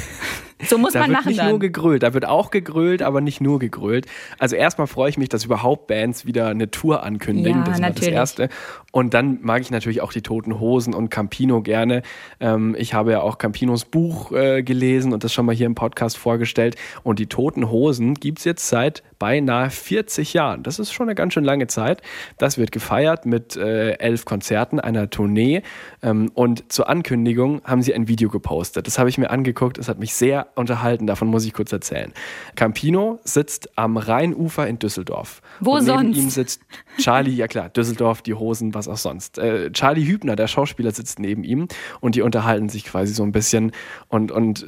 So 0.66 0.78
muss 0.78 0.93
da 0.93 1.00
man 1.00 1.10
wird 1.10 1.19
machen. 1.19 1.28
Nicht 1.28 1.40
dann. 1.40 1.50
nur 1.50 1.58
gegrölt, 1.58 2.02
da 2.02 2.14
wird 2.14 2.26
auch 2.26 2.50
gegrölt, 2.50 3.02
aber 3.02 3.20
nicht 3.20 3.40
nur 3.40 3.58
gegrölt. 3.58 4.06
Also 4.38 4.56
erstmal 4.56 4.87
freue 4.87 5.10
ich 5.10 5.19
mich, 5.19 5.28
dass 5.28 5.44
überhaupt 5.44 5.87
Bands 5.87 6.26
wieder 6.26 6.49
eine 6.49 6.70
Tour 6.70 7.02
ankündigen. 7.02 7.60
Ja, 7.60 7.64
das 7.64 7.81
war 7.81 7.90
das 7.90 8.06
Erste. 8.06 8.49
Und 8.90 9.12
dann 9.12 9.38
mag 9.43 9.61
ich 9.61 9.70
natürlich 9.70 10.00
auch 10.00 10.12
die 10.12 10.23
Toten 10.23 10.58
Hosen 10.61 10.94
und 10.94 11.11
Campino 11.11 11.61
gerne. 11.61 12.02
Ähm, 12.40 12.75
ich 12.79 12.94
habe 12.94 13.12
ja 13.12 13.20
auch 13.20 13.37
Campinos 13.37 13.85
Buch 13.85 14.32
äh, 14.32 14.62
gelesen 14.62 15.12
und 15.12 15.25
das 15.25 15.32
schon 15.32 15.44
mal 15.44 15.55
hier 15.55 15.67
im 15.67 15.75
Podcast 15.75 16.17
vorgestellt. 16.17 16.76
Und 17.02 17.19
die 17.19 17.26
Toten 17.26 17.71
Hosen 17.71 18.14
gibt 18.14 18.38
es 18.38 18.45
jetzt 18.45 18.66
seit 18.66 19.02
beinahe 19.18 19.68
40 19.68 20.33
Jahren. 20.33 20.62
Das 20.62 20.78
ist 20.78 20.92
schon 20.92 21.07
eine 21.07 21.14
ganz 21.14 21.35
schön 21.35 21.45
lange 21.45 21.66
Zeit. 21.66 22.00
Das 22.38 22.57
wird 22.57 22.73
gefeiert 22.73 23.26
mit 23.26 23.57
äh, 23.57 23.92
elf 23.99 24.25
Konzerten, 24.25 24.80
einer 24.80 25.11
Tournee. 25.11 25.62
Ähm, 26.02 26.30
und 26.35 26.73
zur 26.73 26.88
Ankündigung 26.88 27.61
haben 27.64 27.83
sie 27.83 27.95
ein 27.95 28.09
Video 28.09 28.30
gepostet. 28.30 28.87
Das 28.87 28.99
habe 28.99 29.11
ich 29.11 29.18
mir 29.18 29.28
angeguckt. 29.28 29.76
Es 29.76 29.88
hat 29.88 29.99
mich 29.99 30.14
sehr 30.14 30.49
unterhalten. 30.54 31.07
Davon 31.07 31.28
muss 31.28 31.45
ich 31.45 31.52
kurz 31.52 31.73
erzählen. 31.73 32.12
Campino 32.57 33.21
sitzt 33.23 33.76
am 33.76 33.99
Rheinufer 33.99 34.66
in 34.66 34.78
Düsseldorf. 34.78 35.42
Wo 35.61 35.76
und 35.76 35.85
sonst? 35.85 36.02
Neben 36.02 36.14
ihm 36.14 36.30
sitzt 36.30 36.62
Charlie, 36.99 37.35
ja 37.35 37.47
klar, 37.47 37.68
Düsseldorf, 37.68 38.23
die 38.23 38.35
Hosen, 38.35 38.75
was 38.75 38.88
auch 38.88 38.97
sonst. 38.97 39.38
Äh, 39.38 39.71
Charlie 39.73 40.07
Hübner, 40.07 40.37
der 40.37 40.49
Schauspieler, 40.49 40.90
sitzt 40.90 41.18
neben 41.18 41.45
ihm 41.45 41.68
und 42.00 42.14
die 42.14 42.23
unterhalten 42.23 42.68
sich 42.68 42.85
quasi 42.85 43.12
so 43.12 43.23
ein 43.23 43.33
bisschen 43.33 43.73
und, 44.09 44.33
und 44.33 44.66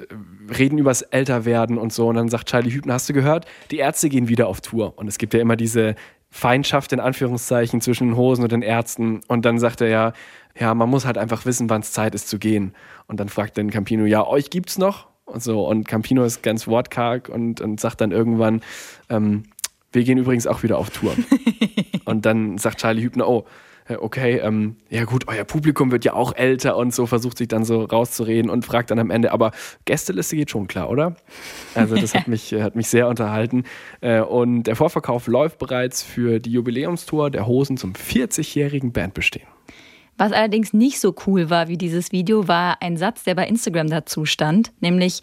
reden 0.57 0.79
übers 0.79 1.03
Älterwerden 1.03 1.79
und 1.79 1.93
so. 1.93 2.09
Und 2.09 2.17
dann 2.17 2.29
sagt 2.29 2.49
Charlie 2.49 2.71
Hübner, 2.71 2.95
hast 2.95 3.09
du 3.09 3.12
gehört, 3.12 3.47
die 3.71 3.79
Ärzte 3.79 4.09
gehen 4.09 4.29
wieder 4.29 4.49
auf 4.49 4.61
Tour. 4.61 4.99
Und 4.99 5.09
es 5.09 5.19
gibt 5.19 5.35
ja 5.35 5.41
immer 5.41 5.57
diese 5.57 5.95
Feindschaft 6.31 6.93
in 6.93 7.00
Anführungszeichen 7.00 7.81
zwischen 7.81 8.09
den 8.09 8.17
Hosen 8.17 8.43
und 8.45 8.53
den 8.53 8.62
Ärzten. 8.62 9.21
Und 9.27 9.45
dann 9.45 9.59
sagt 9.59 9.81
er 9.81 9.89
ja, 9.89 10.12
ja, 10.59 10.75
man 10.75 10.89
muss 10.89 11.05
halt 11.05 11.19
einfach 11.19 11.45
wissen, 11.47 11.71
wann 11.71 11.81
es 11.81 11.93
Zeit 11.93 12.15
ist 12.15 12.29
zu 12.29 12.39
gehen. 12.39 12.75
Und 13.07 13.21
dann 13.21 13.29
fragt 13.29 13.59
dann 13.59 13.71
Campino, 13.71 14.05
ja, 14.05 14.27
euch 14.27 14.50
gibt's 14.50 14.79
noch? 14.79 15.09
Und 15.25 15.43
so. 15.43 15.67
Und 15.67 15.87
Campino 15.87 16.25
ist 16.25 16.43
ganz 16.43 16.67
wortkarg 16.67 17.29
und, 17.29 17.61
und 17.61 17.81
sagt 17.81 18.00
dann 18.00 18.11
irgendwann, 18.11 18.62
ähm, 19.09 19.45
wir 19.93 20.05
gehen 20.05 20.19
übrigens 20.19 20.47
auch 20.47 20.62
wieder 20.62 20.79
auf 20.79 20.91
Tour. 20.91 21.15
und 22.05 22.27
dann 22.27 22.59
sagt 22.59 22.81
Charlie 22.81 23.03
Hübner, 23.03 23.29
oh, 23.29 23.45
okay, 23.99 24.38
ähm, 24.38 24.76
ja 24.88 25.04
gut, 25.04 25.28
euer 25.28 25.44
Publikum 25.44 25.90
wird 25.90 26.04
ja 26.04 26.12
auch 26.12 26.35
älter 26.35 26.76
und 26.76 26.94
so, 26.94 27.06
versucht 27.06 27.38
sich 27.38 27.49
dann 27.49 27.64
so 27.64 27.85
rauszureden 27.85 28.50
und 28.50 28.64
fragt 28.64 28.90
dann 28.90 28.99
am 28.99 29.11
Ende, 29.11 29.32
aber 29.32 29.52
Gästeliste 29.85 30.37
geht 30.37 30.50
schon 30.50 30.66
klar, 30.66 30.90
oder? 30.90 31.16
Also 31.75 31.97
das 31.97 32.14
hat 32.14 32.28
mich, 32.28 32.52
hat 32.52 32.76
mich 32.76 32.88
sehr 32.88 33.09
unterhalten. 33.09 33.64
Äh, 34.00 34.20
und 34.20 34.64
der 34.64 34.76
Vorverkauf 34.76 35.26
läuft 35.26 35.59
bereits 35.59 36.02
für 36.02 36.38
die 36.38 36.52
Jubiläumstour 36.52 37.30
der 37.30 37.47
Hosen 37.47 37.76
zum 37.76 37.92
40-jährigen 37.94 38.92
Bandbestehen. 38.92 39.47
Was 40.18 40.32
allerdings 40.32 40.75
nicht 40.75 41.00
so 41.00 41.14
cool 41.26 41.49
war 41.49 41.68
wie 41.68 41.78
dieses 41.78 42.12
Video, 42.12 42.47
war 42.47 42.82
ein 42.82 42.99
Satz, 42.99 43.25
der 43.25 43.35
bei 43.35 43.47
Instagram 43.47 43.88
dazu 43.88 44.26
stand, 44.26 44.73
nämlich 44.80 45.23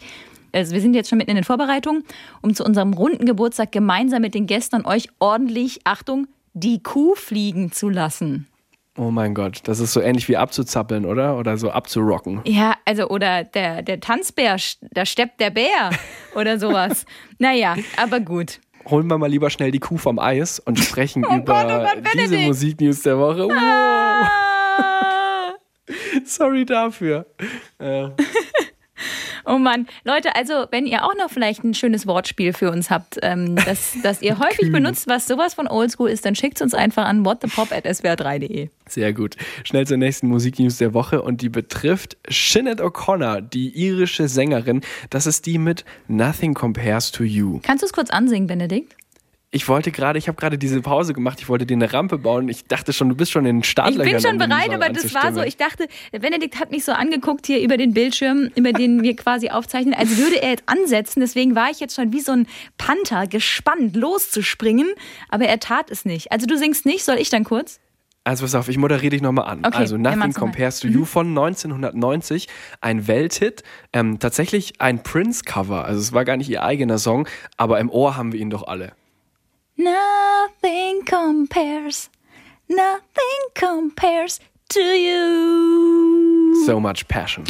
also 0.52 0.72
wir 0.72 0.80
sind 0.80 0.94
jetzt 0.94 1.08
schon 1.08 1.18
mitten 1.18 1.30
in 1.30 1.36
den 1.36 1.44
Vorbereitungen, 1.44 2.04
um 2.40 2.54
zu 2.54 2.64
unserem 2.64 2.94
runden 2.94 3.26
Geburtstag 3.26 3.70
gemeinsam 3.70 4.22
mit 4.22 4.34
den 4.34 4.46
Gästen 4.46 4.84
euch 4.84 5.08
ordentlich, 5.20 5.80
Achtung, 5.84 6.26
die 6.54 6.82
Kuh 6.82 7.14
fliegen 7.14 7.70
zu 7.70 7.88
lassen. 7.88 8.47
Oh 8.98 9.12
mein 9.12 9.32
Gott, 9.32 9.60
das 9.62 9.78
ist 9.78 9.92
so 9.92 10.00
ähnlich 10.00 10.28
wie 10.28 10.36
abzuzappeln, 10.36 11.06
oder? 11.06 11.38
Oder 11.38 11.56
so 11.56 11.70
abzurocken. 11.70 12.40
Ja, 12.44 12.74
also 12.84 13.08
oder 13.08 13.44
der, 13.44 13.82
der 13.82 14.00
Tanzbär, 14.00 14.56
da 14.90 15.06
steppt 15.06 15.40
der 15.40 15.50
Bär 15.50 15.90
oder 16.34 16.58
sowas. 16.58 17.06
naja, 17.38 17.76
aber 17.96 18.18
gut. 18.18 18.58
Holen 18.86 19.06
wir 19.06 19.16
mal 19.16 19.30
lieber 19.30 19.50
schnell 19.50 19.70
die 19.70 19.78
Kuh 19.78 19.98
vom 19.98 20.18
Eis 20.18 20.58
und 20.58 20.80
sprechen 20.80 21.24
Oh 21.30 21.36
über 21.36 21.64
Gott, 21.64 21.70
oh 21.70 22.00
Gott, 22.02 22.14
diese. 22.14 22.38
Musiknews 22.38 23.02
der 23.02 23.18
Woche. 23.18 23.44
Wow. 23.44 23.52
Ah. 23.52 24.28
Sorry 26.24 26.64
dafür. 26.64 27.26
Äh, 27.78 28.08
Oh 29.44 29.58
Mann, 29.58 29.86
Leute, 30.04 30.34
also 30.36 30.66
wenn 30.70 30.86
ihr 30.86 31.04
auch 31.04 31.14
noch 31.16 31.30
vielleicht 31.30 31.64
ein 31.64 31.74
schönes 31.74 32.06
Wortspiel 32.06 32.52
für 32.52 32.70
uns 32.70 32.90
habt, 32.90 33.18
ähm, 33.22 33.56
das, 33.66 33.96
das 34.02 34.22
ihr 34.22 34.38
häufig 34.38 34.60
Kühn. 34.66 34.72
benutzt, 34.72 35.06
was 35.08 35.26
sowas 35.26 35.54
von 35.54 35.66
Oldschool 35.68 36.10
ist, 36.10 36.24
dann 36.24 36.34
schickt 36.34 36.56
es 36.56 36.62
uns 36.62 36.74
einfach 36.74 37.04
an 37.06 37.24
whatthepop.swr3.de. 37.24 38.68
Sehr 38.88 39.12
gut. 39.12 39.36
Schnell 39.64 39.86
zur 39.86 39.98
nächsten 39.98 40.28
Musiknews 40.28 40.78
der 40.78 40.94
Woche 40.94 41.22
und 41.22 41.42
die 41.42 41.48
betrifft 41.48 42.16
Sinead 42.28 42.80
O'Connor, 42.80 43.40
die 43.40 43.68
irische 43.70 44.28
Sängerin. 44.28 44.80
Das 45.10 45.26
ist 45.26 45.46
die 45.46 45.58
mit 45.58 45.84
Nothing 46.08 46.54
Compares 46.54 47.12
to 47.12 47.24
You. 47.24 47.60
Kannst 47.62 47.82
du 47.82 47.86
es 47.86 47.92
kurz 47.92 48.10
ansingen, 48.10 48.46
Benedikt? 48.46 48.94
Ich 49.50 49.66
wollte 49.66 49.90
gerade, 49.92 50.18
ich 50.18 50.28
habe 50.28 50.36
gerade 50.36 50.58
diese 50.58 50.82
Pause 50.82 51.14
gemacht, 51.14 51.40
ich 51.40 51.48
wollte 51.48 51.64
dir 51.64 51.74
eine 51.74 51.90
Rampe 51.90 52.18
bauen. 52.18 52.50
Ich 52.50 52.66
dachte 52.66 52.92
schon, 52.92 53.08
du 53.08 53.14
bist 53.14 53.32
schon 53.32 53.46
in 53.46 53.56
den 53.56 53.60
Ich 53.62 53.70
Startlöchern. 53.70 54.12
bin 54.12 54.20
schon 54.20 54.36
bereit, 54.36 54.70
aber 54.70 54.90
das 54.90 55.14
war 55.14 55.32
so, 55.32 55.40
ich 55.42 55.56
dachte, 55.56 55.88
Benedikt 56.12 56.60
hat 56.60 56.70
mich 56.70 56.84
so 56.84 56.92
angeguckt 56.92 57.46
hier 57.46 57.62
über 57.62 57.78
den 57.78 57.94
Bildschirm, 57.94 58.50
über 58.56 58.74
den 58.74 59.02
wir 59.02 59.16
quasi 59.16 59.48
aufzeichnen, 59.48 59.94
als 59.94 60.18
würde 60.18 60.42
er 60.42 60.50
jetzt 60.50 60.64
ansetzen. 60.66 61.20
Deswegen 61.20 61.54
war 61.54 61.70
ich 61.70 61.80
jetzt 61.80 61.94
schon 61.96 62.12
wie 62.12 62.20
so 62.20 62.32
ein 62.32 62.46
Panther 62.76 63.26
gespannt, 63.26 63.96
loszuspringen, 63.96 64.88
aber 65.30 65.46
er 65.46 65.58
tat 65.60 65.90
es 65.90 66.04
nicht. 66.04 66.30
Also 66.30 66.46
du 66.46 66.58
singst 66.58 66.84
nicht, 66.84 67.02
soll 67.02 67.16
ich 67.16 67.30
dann 67.30 67.44
kurz? 67.44 67.80
Also 68.24 68.44
pass 68.44 68.54
auf, 68.54 68.68
ich 68.68 68.76
moderiere 68.76 69.08
dich 69.08 69.22
nochmal 69.22 69.46
an. 69.46 69.64
Okay, 69.64 69.78
also 69.78 69.96
Nothing. 69.96 70.34
Compares 70.34 70.80
to 70.80 70.88
You 70.88 71.06
von 71.06 71.28
1990, 71.28 72.48
ein 72.82 73.06
Welthit, 73.08 73.62
ähm, 73.94 74.18
tatsächlich 74.18 74.78
ein 74.82 75.02
Prince-Cover. 75.02 75.86
Also 75.86 76.00
es 76.00 76.12
war 76.12 76.26
gar 76.26 76.36
nicht 76.36 76.50
ihr 76.50 76.62
eigener 76.62 76.98
Song, 76.98 77.26
aber 77.56 77.80
im 77.80 77.88
Ohr 77.88 78.18
haben 78.18 78.32
wir 78.34 78.40
ihn 78.40 78.50
doch 78.50 78.66
alle. 78.66 78.92
Nothing 79.80 81.04
compares, 81.04 82.10
nothing 82.66 83.42
compares 83.54 84.40
to 84.70 84.80
you. 84.80 86.66
So 86.66 86.80
much 86.80 87.06
passion. 87.06 87.44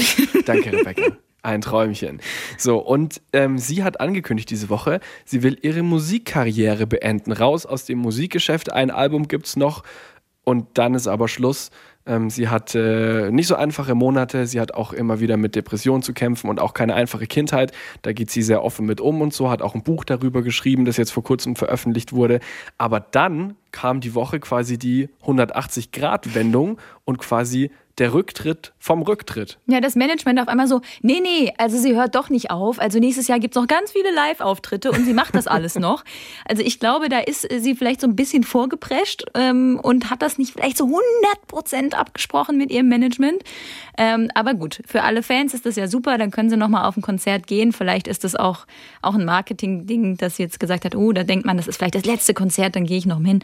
Danke, 0.45 0.71
Rebecca. 0.71 1.17
Ein 1.41 1.63
Träumchen. 1.63 2.21
So, 2.59 2.81
und 2.81 3.23
ähm, 3.33 3.57
sie 3.57 3.83
hat 3.83 4.01
angekündigt 4.01 4.51
diese 4.51 4.69
Woche, 4.69 5.01
sie 5.25 5.43
will 5.43 5.57
ihre 5.63 5.83
Musikkarriere 5.83 6.87
beenden. 6.87 7.33
Raus 7.33 7.65
aus 7.65 7.87
dem 7.87 7.99
Musikgeschäft. 8.01 8.71
Ein 8.71 8.91
Album 8.91 9.27
gibt's 9.27 9.57
noch 9.57 9.83
und 10.45 10.77
dann 10.77 10.93
ist 10.93 11.07
aber 11.07 11.29
Schluss. 11.29 11.71
Ähm, 12.09 12.31
sie 12.31 12.49
hat 12.49 12.75
äh, 12.75 13.31
nicht 13.31 13.47
so 13.47 13.55
einfache 13.55 13.95
Monate. 13.95 14.47
Sie 14.47 14.61
hat 14.61 14.73
auch 14.73 14.93
immer 14.93 15.21
wieder 15.21 15.37
mit 15.37 15.55
Depressionen 15.55 16.03
zu 16.03 16.15
kämpfen 16.15 16.49
und 16.49 16.59
auch 16.59 16.73
keine 16.73 16.95
einfache 16.95 17.27
Kindheit. 17.27 17.73
Da 18.03 18.13
geht 18.13 18.31
sie 18.31 18.43
sehr 18.43 18.65
offen 18.65 18.87
mit 18.87 19.01
um 19.01 19.21
und 19.21 19.35
so. 19.35 19.51
Hat 19.51 19.61
auch 19.61 19.75
ein 19.75 19.83
Buch 19.83 20.05
darüber 20.05 20.43
geschrieben, 20.43 20.87
das 20.87 20.97
jetzt 20.97 21.11
vor 21.11 21.23
kurzem 21.23 21.55
veröffentlicht 21.55 22.13
wurde. 22.15 22.41
Aber 22.79 22.99
dann 22.99 23.57
kam 23.71 24.01
die 24.01 24.15
Woche 24.15 24.41
quasi 24.41 24.79
die 24.79 25.11
180-Grad-Wendung 25.25 26.79
und 27.05 27.19
quasi 27.19 27.71
der 27.99 28.15
Rücktritt 28.15 28.73
vom 28.79 29.03
Rücktritt. 29.03 29.59
Ja, 29.67 29.81
das 29.81 29.97
Management 29.97 30.41
auf 30.41 30.49
einmal 30.49 30.69
so, 30.69 30.81
nee, 31.03 31.21
nee, 31.21 31.53
also 31.59 31.77
sie 31.77 31.97
hört 31.97 32.15
doch 32.15 32.31
nicht 32.31 32.51
auf. 32.51 32.79
Also 32.79 32.99
nächstes 32.99 33.29
Jahr 33.29 33.41
gibt's 33.41 33.57
noch 33.57 33.67
ganz 33.67 33.93
viele 33.93 34.13
Live-Auftritte 34.13 34.91
und 34.91 35.05
sie 35.05 35.13
macht 35.13 35.35
das 35.35 35.47
alles 35.47 35.75
noch. 35.79 36.05
Also 36.49 36.63
ich 36.63 36.81
glaube, 36.81 37.09
da 37.09 37.19
ist 37.19 37.47
sie 37.51 37.75
vielleicht 37.75 38.01
so 38.01 38.07
ein 38.07 38.17
bisschen 38.17 38.45
vorgeprescht 38.45 39.25
ähm, 39.35 39.81
und 39.83 40.11
hat 40.11 40.23
das 40.23 40.39
nicht 40.39 40.53
vielleicht 40.53 40.77
so 40.77 40.85
100 40.85 41.03
Prozent 41.49 41.99
abgesprochen 41.99 42.57
mit 42.57 42.71
ihrem 42.71 42.89
Management. 42.89 43.43
Ähm, 43.97 44.31
aber 44.35 44.55
gut, 44.55 44.81
für 44.87 45.03
alle 45.03 45.23
Fans 45.23 45.55
ist 45.55 45.67
das 45.67 45.77
ja 45.77 45.89
super, 45.89 46.19
dann 46.19 46.31
können 46.31 46.51
sie 46.51 46.57
nochmal 46.57 46.85
auf 46.85 46.97
ein 46.97 47.03
Konzert 47.03 47.47
gehen. 47.47 47.73
Vielleicht 47.73 48.07
ist 48.07 48.25
das 48.25 48.37
auch, 48.37 48.67
auch 49.03 49.15
ein 49.15 49.25
Marketing-Ding, 49.25 50.17
dass 50.17 50.37
sie 50.37 50.45
jetzt 50.45 50.61
gesagt 50.61 50.85
hat, 50.85 50.95
oh, 50.95 51.13
da 51.13 51.25
denkt 51.25 51.47
man, 51.47 51.57
das 51.57 51.67
ist 51.67 51.77
vielleicht 51.77 51.97
das 51.97 52.05
letzte 52.05 52.35
Konzert, 52.35 52.77
dann 52.77 52.85
gehe 52.85 52.99
ich 52.99 53.07
noch 53.07 53.21
hin. 53.21 53.43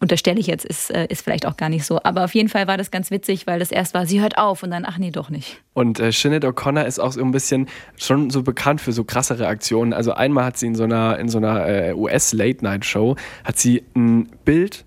Unterstelle 0.00 0.40
ich 0.40 0.46
jetzt, 0.46 0.64
ist, 0.64 0.90
äh, 0.90 1.06
ist 1.08 1.22
vielleicht 1.22 1.46
auch 1.46 1.56
gar 1.56 1.68
nicht 1.68 1.84
so. 1.84 2.00
Aber 2.02 2.24
auf 2.24 2.34
jeden 2.34 2.48
Fall 2.48 2.66
war 2.66 2.76
das 2.76 2.90
ganz 2.90 3.10
witzig, 3.10 3.46
weil 3.46 3.58
das 3.58 3.70
erst 3.70 3.94
war, 3.94 4.06
sie 4.06 4.20
hört 4.20 4.38
auf 4.38 4.62
und 4.62 4.70
dann, 4.70 4.84
ach 4.84 4.98
nee, 4.98 5.10
doch 5.10 5.30
nicht. 5.30 5.62
Und 5.74 6.00
äh, 6.00 6.10
Sinead 6.10 6.44
O'Connor 6.44 6.84
ist 6.84 6.98
auch 6.98 7.12
so 7.12 7.22
ein 7.22 7.30
bisschen 7.30 7.68
schon 7.96 8.30
so 8.30 8.42
bekannt 8.42 8.80
für 8.80 8.92
so 8.92 9.04
krassere 9.04 9.46
Aktionen. 9.46 9.92
Also 9.92 10.12
einmal 10.12 10.44
hat 10.44 10.56
sie 10.56 10.66
in 10.66 10.74
so 10.74 10.84
einer, 10.84 11.18
in 11.18 11.28
so 11.28 11.38
einer 11.38 11.66
äh, 11.66 11.92
US-Late-Night-Show, 11.94 13.16
hat 13.44 13.58
sie 13.58 13.84
ein 13.94 14.28
Bild 14.44 14.84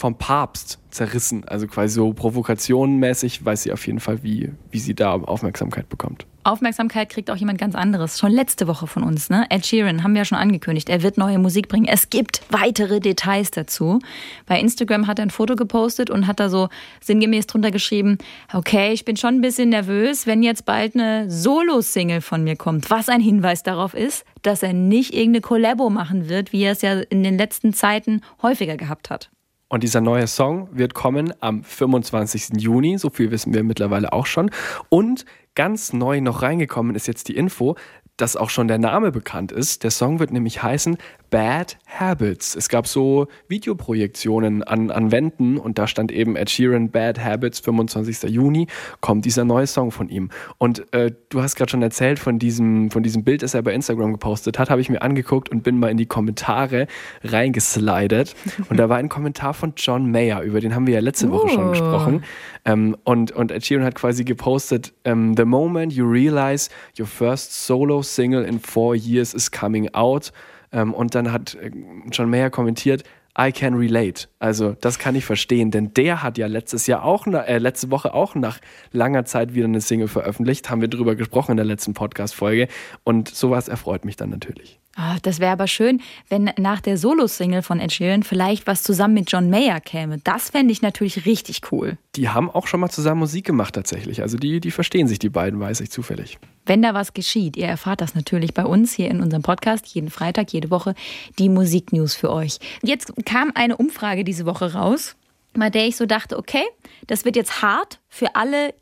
vom 0.00 0.16
Papst 0.16 0.78
zerrissen. 0.90 1.44
Also 1.46 1.66
quasi 1.66 1.94
so 1.94 2.12
provokationenmäßig 2.12 3.44
weiß 3.44 3.62
sie 3.62 3.72
auf 3.72 3.86
jeden 3.86 4.00
Fall, 4.00 4.22
wie, 4.22 4.50
wie 4.70 4.78
sie 4.78 4.94
da 4.94 5.12
Aufmerksamkeit 5.12 5.88
bekommt. 5.88 6.26
Aufmerksamkeit 6.42 7.10
kriegt 7.10 7.30
auch 7.30 7.36
jemand 7.36 7.60
ganz 7.60 7.74
anderes. 7.74 8.18
Schon 8.18 8.32
letzte 8.32 8.66
Woche 8.66 8.86
von 8.86 9.02
uns, 9.02 9.28
ne? 9.28 9.44
Ed 9.50 9.66
Sheeran 9.66 10.02
haben 10.02 10.14
wir 10.14 10.22
ja 10.22 10.24
schon 10.24 10.38
angekündigt. 10.38 10.88
Er 10.88 11.02
wird 11.02 11.18
neue 11.18 11.38
Musik 11.38 11.68
bringen. 11.68 11.86
Es 11.86 12.08
gibt 12.08 12.40
weitere 12.48 12.98
Details 12.98 13.50
dazu. 13.50 13.98
Bei 14.46 14.58
Instagram 14.58 15.06
hat 15.06 15.18
er 15.18 15.26
ein 15.26 15.30
Foto 15.30 15.54
gepostet 15.54 16.08
und 16.08 16.26
hat 16.26 16.40
da 16.40 16.48
so 16.48 16.70
sinngemäß 17.02 17.46
drunter 17.46 17.70
geschrieben, 17.70 18.16
okay, 18.54 18.92
ich 18.92 19.04
bin 19.04 19.18
schon 19.18 19.34
ein 19.34 19.40
bisschen 19.42 19.68
nervös, 19.68 20.26
wenn 20.26 20.42
jetzt 20.42 20.64
bald 20.64 20.94
eine 20.94 21.30
Solo-Single 21.30 22.22
von 22.22 22.42
mir 22.42 22.56
kommt. 22.56 22.88
Was 22.88 23.10
ein 23.10 23.20
Hinweis 23.20 23.62
darauf 23.62 23.92
ist, 23.92 24.24
dass 24.40 24.62
er 24.62 24.72
nicht 24.72 25.12
irgendeine 25.12 25.42
Collabo 25.42 25.90
machen 25.90 26.30
wird, 26.30 26.54
wie 26.54 26.62
er 26.62 26.72
es 26.72 26.80
ja 26.80 27.00
in 27.00 27.22
den 27.22 27.36
letzten 27.36 27.74
Zeiten 27.74 28.22
häufiger 28.42 28.78
gehabt 28.78 29.10
hat. 29.10 29.30
Und 29.72 29.84
dieser 29.84 30.00
neue 30.00 30.26
Song 30.26 30.68
wird 30.72 30.94
kommen 30.94 31.32
am 31.38 31.62
25. 31.62 32.60
Juni, 32.60 32.98
so 32.98 33.08
viel 33.08 33.30
wissen 33.30 33.54
wir 33.54 33.62
mittlerweile 33.62 34.12
auch 34.12 34.26
schon. 34.26 34.50
Und 34.88 35.24
ganz 35.54 35.92
neu 35.92 36.20
noch 36.20 36.42
reingekommen 36.42 36.96
ist 36.96 37.06
jetzt 37.06 37.28
die 37.28 37.36
Info, 37.36 37.76
dass 38.16 38.36
auch 38.36 38.50
schon 38.50 38.66
der 38.66 38.78
Name 38.78 39.12
bekannt 39.12 39.52
ist. 39.52 39.84
Der 39.84 39.92
Song 39.92 40.18
wird 40.18 40.32
nämlich 40.32 40.60
heißen 40.60 40.98
Bad 41.30 41.78
Habits. 41.86 42.54
Es 42.56 42.68
gab 42.68 42.86
so 42.86 43.28
Videoprojektionen 43.48 44.62
an, 44.62 44.90
an 44.90 45.12
Wänden 45.12 45.58
und 45.58 45.78
da 45.78 45.86
stand 45.86 46.10
eben 46.12 46.36
Ed 46.36 46.50
Sheeran 46.50 46.90
Bad 46.90 47.22
Habits, 47.24 47.60
25. 47.60 48.22
Juni, 48.30 48.66
kommt 49.00 49.24
dieser 49.24 49.44
neue 49.44 49.66
Song 49.66 49.90
von 49.90 50.08
ihm. 50.08 50.30
Und 50.58 50.92
äh, 50.92 51.12
du 51.28 51.42
hast 51.42 51.56
gerade 51.56 51.70
schon 51.70 51.82
erzählt 51.82 52.18
von 52.18 52.38
diesem, 52.38 52.90
von 52.90 53.02
diesem 53.02 53.24
Bild, 53.24 53.42
das 53.42 53.54
er 53.54 53.62
bei 53.62 53.72
Instagram 53.72 54.12
gepostet 54.12 54.58
hat, 54.58 54.70
habe 54.70 54.80
ich 54.80 54.90
mir 54.90 55.02
angeguckt 55.02 55.48
und 55.48 55.62
bin 55.62 55.78
mal 55.78 55.88
in 55.90 55.96
die 55.96 56.06
Kommentare 56.06 56.86
reingeslidet. 57.22 58.34
Und 58.68 58.78
da 58.78 58.88
war 58.88 58.96
ein 58.98 59.08
Kommentar 59.08 59.54
von 59.54 59.72
John 59.76 60.10
Mayer, 60.10 60.42
über 60.42 60.60
den 60.60 60.74
haben 60.74 60.86
wir 60.86 60.94
ja 60.94 61.00
letzte 61.00 61.30
Woche 61.30 61.48
schon 61.48 61.68
Oh. 61.68 61.70
gesprochen. 61.70 62.24
Ähm, 62.64 62.96
und, 63.04 63.32
und 63.32 63.50
Ed 63.52 63.64
Sheeran 63.64 63.84
hat 63.84 63.94
quasi 63.94 64.24
gepostet, 64.24 64.92
ähm, 65.04 65.34
The 65.36 65.44
moment 65.44 65.92
you 65.92 66.06
realize 66.08 66.68
your 66.98 67.06
first 67.06 67.52
solo 67.66 68.02
single 68.02 68.44
in 68.44 68.58
four 68.58 68.94
years 68.94 69.34
is 69.34 69.50
coming 69.50 69.88
out. 69.94 70.32
Ähm, 70.72 70.94
und 70.94 71.14
dann 71.14 71.32
hat 71.32 71.54
äh, 71.54 71.70
John 72.10 72.30
Mayer 72.30 72.50
kommentiert, 72.50 73.04
I 73.38 73.52
can 73.52 73.74
relate. 73.74 74.28
Also 74.38 74.76
das 74.80 74.98
kann 74.98 75.14
ich 75.14 75.24
verstehen, 75.24 75.70
denn 75.70 75.94
der 75.94 76.22
hat 76.22 76.36
ja 76.36 76.46
letztes 76.46 76.86
Jahr 76.86 77.04
auch, 77.04 77.26
äh, 77.26 77.58
letzte 77.58 77.90
Woche 77.90 78.12
auch 78.12 78.34
nach 78.34 78.58
langer 78.92 79.24
Zeit 79.24 79.54
wieder 79.54 79.66
eine 79.66 79.80
Single 79.80 80.08
veröffentlicht. 80.08 80.68
Haben 80.68 80.80
wir 80.80 80.88
drüber 80.88 81.14
gesprochen 81.14 81.52
in 81.52 81.56
der 81.56 81.66
letzten 81.66 81.94
Podcast-Folge. 81.94 82.68
Und 83.04 83.28
sowas 83.28 83.68
erfreut 83.68 84.04
mich 84.04 84.16
dann 84.16 84.30
natürlich. 84.30 84.80
Ah, 85.02 85.16
das 85.22 85.40
wäre 85.40 85.52
aber 85.52 85.66
schön, 85.66 86.02
wenn 86.28 86.50
nach 86.58 86.82
der 86.82 86.98
Solo-Single 86.98 87.62
von 87.62 87.80
Ed 87.80 87.90
Sheeran 87.90 88.22
vielleicht 88.22 88.66
was 88.66 88.82
zusammen 88.82 89.14
mit 89.14 89.32
John 89.32 89.48
Mayer 89.48 89.80
käme. 89.80 90.18
Das 90.18 90.50
fände 90.50 90.72
ich 90.72 90.82
natürlich 90.82 91.24
richtig 91.24 91.72
cool. 91.72 91.96
Die 92.16 92.28
haben 92.28 92.50
auch 92.50 92.66
schon 92.66 92.80
mal 92.80 92.90
zusammen 92.90 93.20
Musik 93.20 93.46
gemacht 93.46 93.74
tatsächlich. 93.74 94.20
Also 94.20 94.36
die, 94.36 94.60
die 94.60 94.70
verstehen 94.70 95.08
sich, 95.08 95.18
die 95.18 95.30
beiden, 95.30 95.58
weiß 95.58 95.80
ich 95.80 95.90
zufällig. 95.90 96.38
Wenn 96.66 96.82
da 96.82 96.92
was 96.92 97.14
geschieht, 97.14 97.56
ihr 97.56 97.66
erfahrt 97.66 98.02
das 98.02 98.14
natürlich 98.14 98.52
bei 98.52 98.66
uns 98.66 98.92
hier 98.92 99.08
in 99.08 99.22
unserem 99.22 99.42
Podcast, 99.42 99.86
jeden 99.86 100.10
Freitag, 100.10 100.52
jede 100.52 100.70
Woche, 100.70 100.94
die 101.38 101.48
Musiknews 101.48 102.14
für 102.14 102.30
euch. 102.30 102.58
Jetzt 102.82 103.14
kam 103.24 103.52
eine 103.54 103.78
Umfrage 103.78 104.22
diese 104.22 104.44
Woche 104.44 104.74
raus, 104.74 105.16
bei 105.54 105.70
der 105.70 105.86
ich 105.86 105.96
so 105.96 106.04
dachte, 106.04 106.36
okay, 106.36 106.64
das 107.06 107.24
wird 107.24 107.36
jetzt 107.36 107.62
hart 107.62 108.00
für 108.10 108.36
alle 108.36 108.74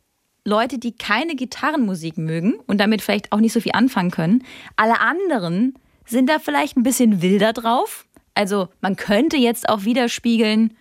Leute, 0.45 0.79
die 0.79 0.97
keine 0.97 1.37
Gitarrenmusik 1.37 2.19
mögen 2.19 2.55
und 2.67 2.79
damit 2.79 3.03
vielleicht 3.03 3.31
auch 3.31 3.39
nicht 3.39 3.53
so 3.53 3.61
viel 3.61 3.73
anfangen 3.73 4.11
können. 4.11 4.43
Alle 4.75 4.99
anderen 4.99 5.75
sind 6.09 6.29
da 6.29 6.39
vielleicht 6.39 6.77
ein 6.77 6.83
bisschen 6.83 7.23
wilder 7.23 7.53
drauf. 7.53 8.07
Also 8.35 8.69
man 8.81 8.97
könnte 8.97 9.37
jetzt 9.37 9.69
auch 9.69 9.85
widerspiegeln, 9.85 10.77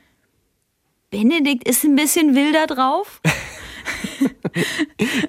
Benedikt 1.10 1.68
ist 1.68 1.84
ein 1.84 1.96
bisschen 1.96 2.36
wilder 2.36 2.68
drauf. 2.68 3.22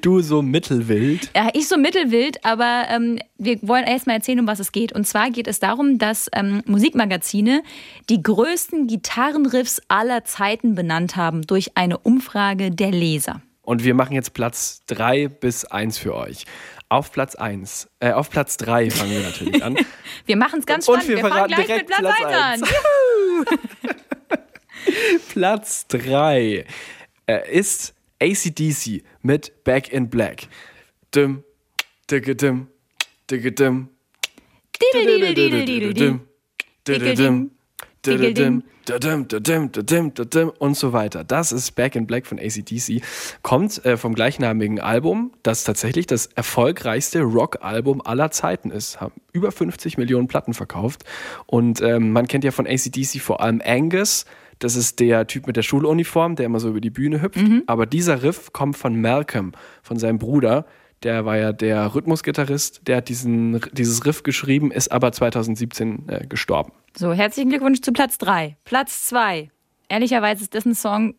Du 0.00 0.20
so 0.20 0.42
mittelwild. 0.42 1.30
Ja, 1.36 1.50
ich 1.52 1.68
so 1.68 1.76
mittelwild, 1.76 2.44
aber 2.44 2.84
ähm, 2.88 3.18
wir 3.36 3.58
wollen 3.62 3.84
erstmal 3.84 4.16
erzählen, 4.16 4.40
um 4.40 4.46
was 4.46 4.58
es 4.58 4.72
geht. 4.72 4.92
Und 4.92 5.06
zwar 5.06 5.30
geht 5.30 5.46
es 5.46 5.60
darum, 5.60 5.98
dass 5.98 6.28
ähm, 6.32 6.62
Musikmagazine 6.66 7.62
die 8.08 8.22
größten 8.22 8.86
Gitarrenriffs 8.86 9.82
aller 9.88 10.24
Zeiten 10.24 10.74
benannt 10.74 11.16
haben 11.16 11.42
durch 11.42 11.76
eine 11.76 11.98
Umfrage 11.98 12.70
der 12.70 12.90
Leser. 12.90 13.42
Und 13.62 13.84
wir 13.84 13.94
machen 13.94 14.14
jetzt 14.14 14.32
Platz 14.32 14.82
3 14.86 15.28
bis 15.28 15.66
1 15.66 15.98
für 15.98 16.14
euch. 16.14 16.46
Auf 16.90 17.12
Platz 17.12 17.34
1, 17.34 17.88
äh, 18.00 18.12
auf 18.12 18.30
Platz 18.30 18.56
3 18.56 18.90
fangen 18.90 19.10
wir 19.10 19.20
natürlich 19.20 19.62
an. 19.62 19.76
Wir 20.26 20.36
machen 20.36 20.60
es 20.60 20.66
ganz 20.66 20.88
Und 20.88 21.02
spannend. 21.02 21.08
wir 21.08 21.16
Wir, 21.24 21.28
fangen 21.30 21.46
gleich 21.48 21.66
direkt 21.66 21.88
mit 21.90 21.98
Platz 21.98 22.16
Platz 22.16 22.34
1 22.34 22.62
an. 22.62 22.68
Platz 25.28 25.86
3. 25.88 26.64
Er 27.26 27.46
ist 27.46 27.94
ACDC 28.22 29.02
mit 29.22 29.64
Back 29.64 29.92
in 29.92 30.08
Black. 30.08 30.48
Dim, 31.14 31.44
digge 32.10 32.34
dim, 32.34 32.68
digge 33.30 33.52
dim, 33.52 33.88
didididididim, 34.94 35.66
dididim, 35.66 36.20
dididim, 36.86 37.04
didim, 37.04 37.50
didim, 38.02 38.20
didim, 38.20 38.34
didim 38.34 38.62
und 40.58 40.76
so 40.76 40.92
weiter. 40.92 41.24
Das 41.24 41.52
ist 41.52 41.72
Back 41.72 41.96
in 41.96 42.06
Black 42.06 42.26
von 42.26 42.38
ACDC. 42.38 43.02
Kommt 43.42 43.84
äh, 43.84 43.96
vom 43.96 44.14
gleichnamigen 44.14 44.80
Album, 44.80 45.32
das 45.42 45.64
tatsächlich 45.64 46.06
das 46.06 46.26
erfolgreichste 46.26 47.22
Rock-Album 47.22 48.00
aller 48.04 48.30
Zeiten 48.30 48.70
ist. 48.70 49.00
Haben 49.00 49.14
über 49.32 49.52
50 49.52 49.98
Millionen 49.98 50.28
Platten 50.28 50.54
verkauft. 50.54 51.04
Und 51.46 51.80
ähm, 51.80 52.12
man 52.12 52.26
kennt 52.26 52.44
ja 52.44 52.50
von 52.50 52.66
ACDC 52.66 53.20
vor 53.20 53.40
allem 53.40 53.62
Angus. 53.64 54.24
Das 54.58 54.74
ist 54.74 54.98
der 55.00 55.26
Typ 55.26 55.46
mit 55.46 55.56
der 55.56 55.62
Schuluniform, 55.62 56.34
der 56.36 56.46
immer 56.46 56.60
so 56.60 56.68
über 56.68 56.80
die 56.80 56.90
Bühne 56.90 57.22
hüpft. 57.22 57.38
Aber 57.66 57.86
dieser 57.86 58.22
Riff 58.22 58.52
kommt 58.52 58.76
von 58.76 59.00
Malcolm, 59.00 59.52
von 59.82 59.98
seinem 59.98 60.18
Bruder. 60.18 60.66
Der 61.02 61.24
war 61.24 61.36
ja 61.36 61.52
der 61.52 61.94
Rhythmusgitarrist, 61.94 62.82
der 62.88 62.98
hat 62.98 63.08
diesen, 63.08 63.60
dieses 63.72 64.04
Riff 64.04 64.22
geschrieben, 64.24 64.72
ist 64.72 64.90
aber 64.90 65.12
2017 65.12 66.08
äh, 66.08 66.26
gestorben. 66.26 66.72
So, 66.96 67.12
herzlichen 67.12 67.50
Glückwunsch 67.50 67.80
zu 67.80 67.92
Platz 67.92 68.18
3. 68.18 68.56
Platz 68.64 69.06
2. 69.06 69.50
Ehrlicherweise 69.88 70.42
ist 70.42 70.54
das 70.54 70.66
ein 70.66 70.74
Song, 70.74 71.14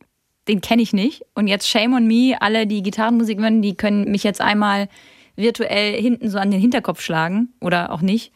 den 0.47 0.61
kenne 0.61 0.81
ich 0.81 0.91
nicht. 0.91 1.23
Und 1.33 1.47
jetzt 1.47 1.69
Shame 1.69 1.93
on 1.93 2.07
Me, 2.07 2.35
alle, 2.39 2.67
die 2.67 2.83
Gitarrenmusik 2.83 3.39
hören, 3.39 3.61
die 3.61 3.75
können 3.75 4.11
mich 4.11 4.23
jetzt 4.23 4.41
einmal 4.41 4.89
virtuell 5.35 5.99
hinten 6.01 6.29
so 6.29 6.37
an 6.37 6.51
den 6.51 6.59
Hinterkopf 6.59 7.01
schlagen 7.01 7.53
oder 7.61 7.91
auch 7.91 8.01
nicht. 8.01 8.33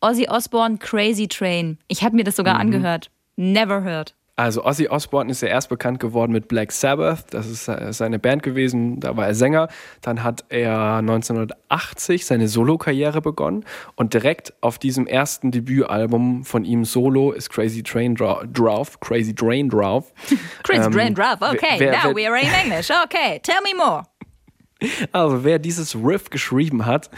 Ozzy 0.00 0.28
Osbourne, 0.28 0.78
Crazy 0.78 1.26
Train. 1.26 1.78
Ich 1.88 2.04
habe 2.04 2.14
mir 2.14 2.24
das 2.24 2.36
sogar 2.36 2.56
angehört. 2.58 3.10
Never 3.36 3.82
heard. 3.82 4.14
Also 4.38 4.64
Ozzy 4.64 4.86
Osbourne 4.86 5.32
ist 5.32 5.42
ja 5.42 5.48
erst 5.48 5.68
bekannt 5.68 5.98
geworden 5.98 6.30
mit 6.30 6.46
Black 6.46 6.70
Sabbath, 6.70 7.24
das 7.34 7.48
ist 7.48 7.66
äh, 7.66 7.92
seine 7.92 8.20
Band 8.20 8.44
gewesen, 8.44 9.00
da 9.00 9.16
war 9.16 9.26
er 9.26 9.34
Sänger. 9.34 9.66
Dann 10.00 10.22
hat 10.22 10.44
er 10.48 10.98
1980 10.98 12.24
seine 12.24 12.46
Solo-Karriere 12.46 13.20
begonnen 13.20 13.64
und 13.96 14.14
direkt 14.14 14.54
auf 14.60 14.78
diesem 14.78 15.08
ersten 15.08 15.50
Debütalbum 15.50 16.44
von 16.44 16.64
ihm 16.64 16.84
solo 16.84 17.32
ist 17.32 17.50
Crazy 17.50 17.82
Train 17.82 18.14
Dra- 18.16 18.44
Drauf, 18.46 19.00
Crazy 19.00 19.34
Drain 19.34 19.68
Drauf. 19.70 20.12
Crazy 20.62 20.86
Ähm, 20.86 20.92
Train 20.92 21.14
Draft. 21.16 21.42
Okay, 21.42 21.74
wer- 21.78 21.90
now 21.92 21.98
wer- 22.04 22.14
we 22.14 22.28
are 22.28 22.38
in 22.40 22.48
English. 22.64 22.90
Okay, 22.90 23.40
tell 23.42 23.60
me 23.64 23.74
more. 23.76 24.02
Also 25.10 25.42
wer 25.42 25.58
dieses 25.58 25.96
Riff 25.96 26.30
geschrieben 26.30 26.86
hat, 26.86 27.10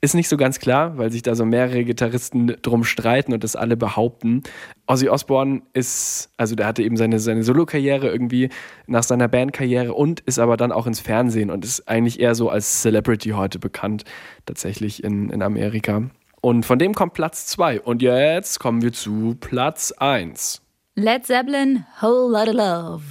ist 0.00 0.14
nicht 0.14 0.28
so 0.28 0.36
ganz 0.36 0.60
klar, 0.60 0.98
weil 0.98 1.10
sich 1.10 1.22
da 1.22 1.34
so 1.34 1.44
mehrere 1.44 1.84
Gitarristen 1.84 2.56
drum 2.62 2.84
streiten 2.84 3.32
und 3.32 3.42
das 3.42 3.56
alle 3.56 3.76
behaupten. 3.76 4.42
Ozzy 4.86 5.08
Osbourne 5.08 5.62
ist, 5.72 6.30
also 6.36 6.54
der 6.54 6.66
hatte 6.66 6.82
eben 6.82 6.96
seine, 6.96 7.18
seine 7.18 7.42
Solo-Karriere 7.42 8.08
irgendwie 8.08 8.50
nach 8.86 9.02
seiner 9.02 9.26
Bandkarriere 9.26 9.94
und 9.94 10.20
ist 10.20 10.38
aber 10.38 10.56
dann 10.56 10.70
auch 10.70 10.86
ins 10.86 11.00
Fernsehen 11.00 11.50
und 11.50 11.64
ist 11.64 11.88
eigentlich 11.88 12.20
eher 12.20 12.36
so 12.36 12.50
als 12.50 12.82
Celebrity 12.82 13.30
heute 13.30 13.58
bekannt, 13.58 14.04
tatsächlich 14.46 15.02
in, 15.02 15.30
in 15.30 15.42
Amerika. 15.42 16.02
Und 16.40 16.64
von 16.66 16.78
dem 16.78 16.94
kommt 16.94 17.14
Platz 17.14 17.46
2. 17.46 17.80
Und 17.80 18.00
jetzt 18.00 18.60
kommen 18.60 18.80
wir 18.82 18.92
zu 18.92 19.36
Platz 19.40 19.92
1. 19.92 20.62
Led 20.94 21.26
Zeppelin, 21.26 21.84
Whole 22.00 22.32
Lotta 22.32 22.52
Love. 22.52 23.02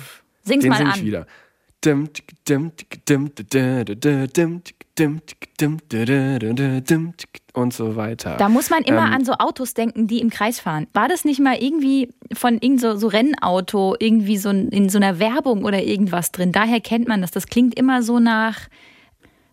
Sing's 0.43 0.63
Den 0.63 0.69
mal 0.69 0.77
singe 0.77 0.91
an. 0.91 0.99
ich 0.99 1.05
wieder. 1.05 1.27
Und 7.53 7.73
so 7.73 7.95
weiter. 7.95 8.37
Da 8.37 8.49
muss 8.49 8.69
man 8.69 8.83
immer 8.83 9.07
Ähm, 9.07 9.13
an 9.13 9.25
so 9.25 9.33
Autos 9.33 9.73
denken, 9.73 10.07
die 10.07 10.19
im 10.19 10.29
Kreis 10.29 10.59
fahren. 10.59 10.87
War 10.93 11.07
das 11.07 11.25
nicht 11.25 11.39
mal 11.39 11.55
irgendwie 11.55 12.09
von 12.33 12.59
irgend 12.59 12.81
so, 12.81 12.95
so 12.97 13.07
Rennauto, 13.07 13.95
irgendwie 13.99 14.37
so 14.37 14.49
in 14.49 14.89
so 14.89 14.97
einer 14.97 15.17
Werbung 15.19 15.63
oder 15.63 15.81
irgendwas 15.81 16.31
drin? 16.31 16.51
Daher 16.51 16.81
kennt 16.81 17.07
man 17.07 17.21
das. 17.21 17.31
Das 17.31 17.47
klingt 17.47 17.73
immer 17.77 18.03
so 18.03 18.19
nach, 18.19 18.67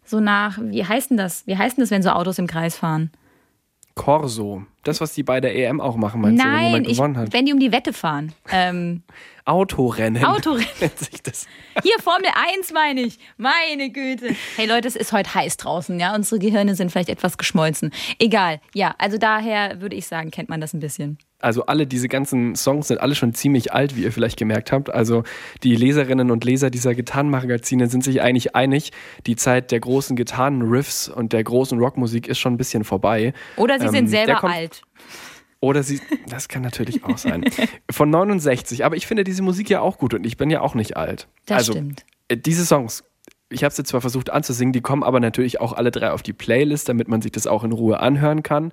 so 0.04 0.20
nach, 0.20 0.58
wie 0.60 0.84
heißt 0.84 1.10
denn 1.10 1.16
das? 1.16 1.46
Wie 1.46 1.56
heißt 1.56 1.76
denn 1.78 1.82
das, 1.82 1.90
wenn 1.90 2.02
so 2.02 2.10
Autos 2.10 2.38
im 2.38 2.46
Kreis 2.46 2.76
fahren? 2.76 3.10
Corso. 3.94 4.64
Das, 4.82 5.00
was 5.00 5.14
die 5.14 5.22
bei 5.22 5.40
der 5.40 5.54
EM 5.56 5.80
auch 5.80 5.96
machen, 5.96 6.20
meinst 6.20 6.42
du, 6.42 6.46
wenn 6.46 6.52
Nein, 6.52 6.66
jemand 6.66 6.86
ich, 6.88 6.96
gewonnen 6.96 7.16
hat? 7.16 7.32
wenn 7.32 7.46
die 7.46 7.52
um 7.52 7.60
die 7.60 7.72
Wette 7.72 7.92
fahren. 7.92 8.32
Ähm, 8.50 9.02
Autorennen. 9.44 10.24
Autorennen. 10.24 10.66
nennt 10.80 10.98
sich 10.98 11.22
das. 11.22 11.46
Hier, 11.82 11.94
Formel 12.02 12.28
1 12.56 12.72
meine 12.72 13.02
ich. 13.02 13.18
Meine 13.36 13.90
Güte. 13.90 14.34
Hey 14.56 14.66
Leute, 14.66 14.88
es 14.88 14.96
ist 14.96 15.12
heute 15.12 15.34
heiß 15.34 15.56
draußen, 15.58 15.98
ja. 16.00 16.14
Unsere 16.14 16.38
Gehirne 16.38 16.74
sind 16.74 16.90
vielleicht 16.90 17.08
etwas 17.08 17.38
geschmolzen. 17.38 17.92
Egal. 18.18 18.60
Ja, 18.74 18.94
also 18.98 19.16
daher 19.16 19.80
würde 19.80 19.96
ich 19.96 20.06
sagen, 20.06 20.30
kennt 20.30 20.48
man 20.48 20.60
das 20.60 20.74
ein 20.74 20.80
bisschen. 20.80 21.18
Also 21.44 21.66
alle 21.66 21.86
diese 21.86 22.08
ganzen 22.08 22.56
Songs 22.56 22.88
sind 22.88 23.00
alle 23.00 23.14
schon 23.14 23.34
ziemlich 23.34 23.72
alt, 23.74 23.96
wie 23.96 24.02
ihr 24.02 24.12
vielleicht 24.12 24.38
gemerkt 24.38 24.72
habt. 24.72 24.88
Also 24.88 25.24
die 25.62 25.76
Leserinnen 25.76 26.30
und 26.30 26.42
Leser 26.42 26.70
dieser 26.70 26.94
Gitarrenmagazine 26.94 27.88
sind 27.88 28.02
sich 28.02 28.22
eigentlich 28.22 28.56
einig, 28.56 28.92
die 29.26 29.36
Zeit 29.36 29.70
der 29.70 29.80
großen 29.80 30.16
Gitarrenriffs 30.16 31.08
und 31.08 31.34
der 31.34 31.44
großen 31.44 31.78
Rockmusik 31.78 32.28
ist 32.28 32.38
schon 32.38 32.54
ein 32.54 32.56
bisschen 32.56 32.82
vorbei. 32.82 33.34
Oder 33.56 33.78
sie 33.78 33.86
Ähm, 33.86 33.92
sind 33.92 34.08
selber 34.08 34.42
alt. 34.44 34.82
Oder 35.60 35.82
sie, 35.82 36.00
das 36.28 36.48
kann 36.48 36.62
natürlich 36.62 37.04
auch 37.04 37.18
sein. 37.18 37.44
Von 37.90 38.08
69, 38.10 38.84
aber 38.84 38.96
ich 38.96 39.06
finde 39.06 39.22
diese 39.24 39.42
Musik 39.42 39.68
ja 39.68 39.80
auch 39.80 39.98
gut 39.98 40.14
und 40.14 40.24
ich 40.24 40.36
bin 40.36 40.48
ja 40.50 40.62
auch 40.62 40.74
nicht 40.74 40.96
alt. 40.96 41.28
Das 41.46 41.58
also, 41.58 41.72
stimmt. 41.72 42.04
äh, 42.28 42.36
Diese 42.38 42.64
Songs, 42.64 43.04
ich 43.50 43.64
habe 43.64 43.74
sie 43.74 43.84
zwar 43.84 44.00
versucht 44.00 44.30
anzusingen, 44.30 44.72
die 44.72 44.80
kommen 44.80 45.02
aber 45.02 45.20
natürlich 45.20 45.60
auch 45.60 45.72
alle 45.74 45.90
drei 45.90 46.10
auf 46.10 46.22
die 46.22 46.32
Playlist, 46.32 46.88
damit 46.88 47.08
man 47.08 47.22
sich 47.22 47.32
das 47.32 47.46
auch 47.46 47.64
in 47.64 47.72
Ruhe 47.72 48.00
anhören 48.00 48.42
kann. 48.42 48.72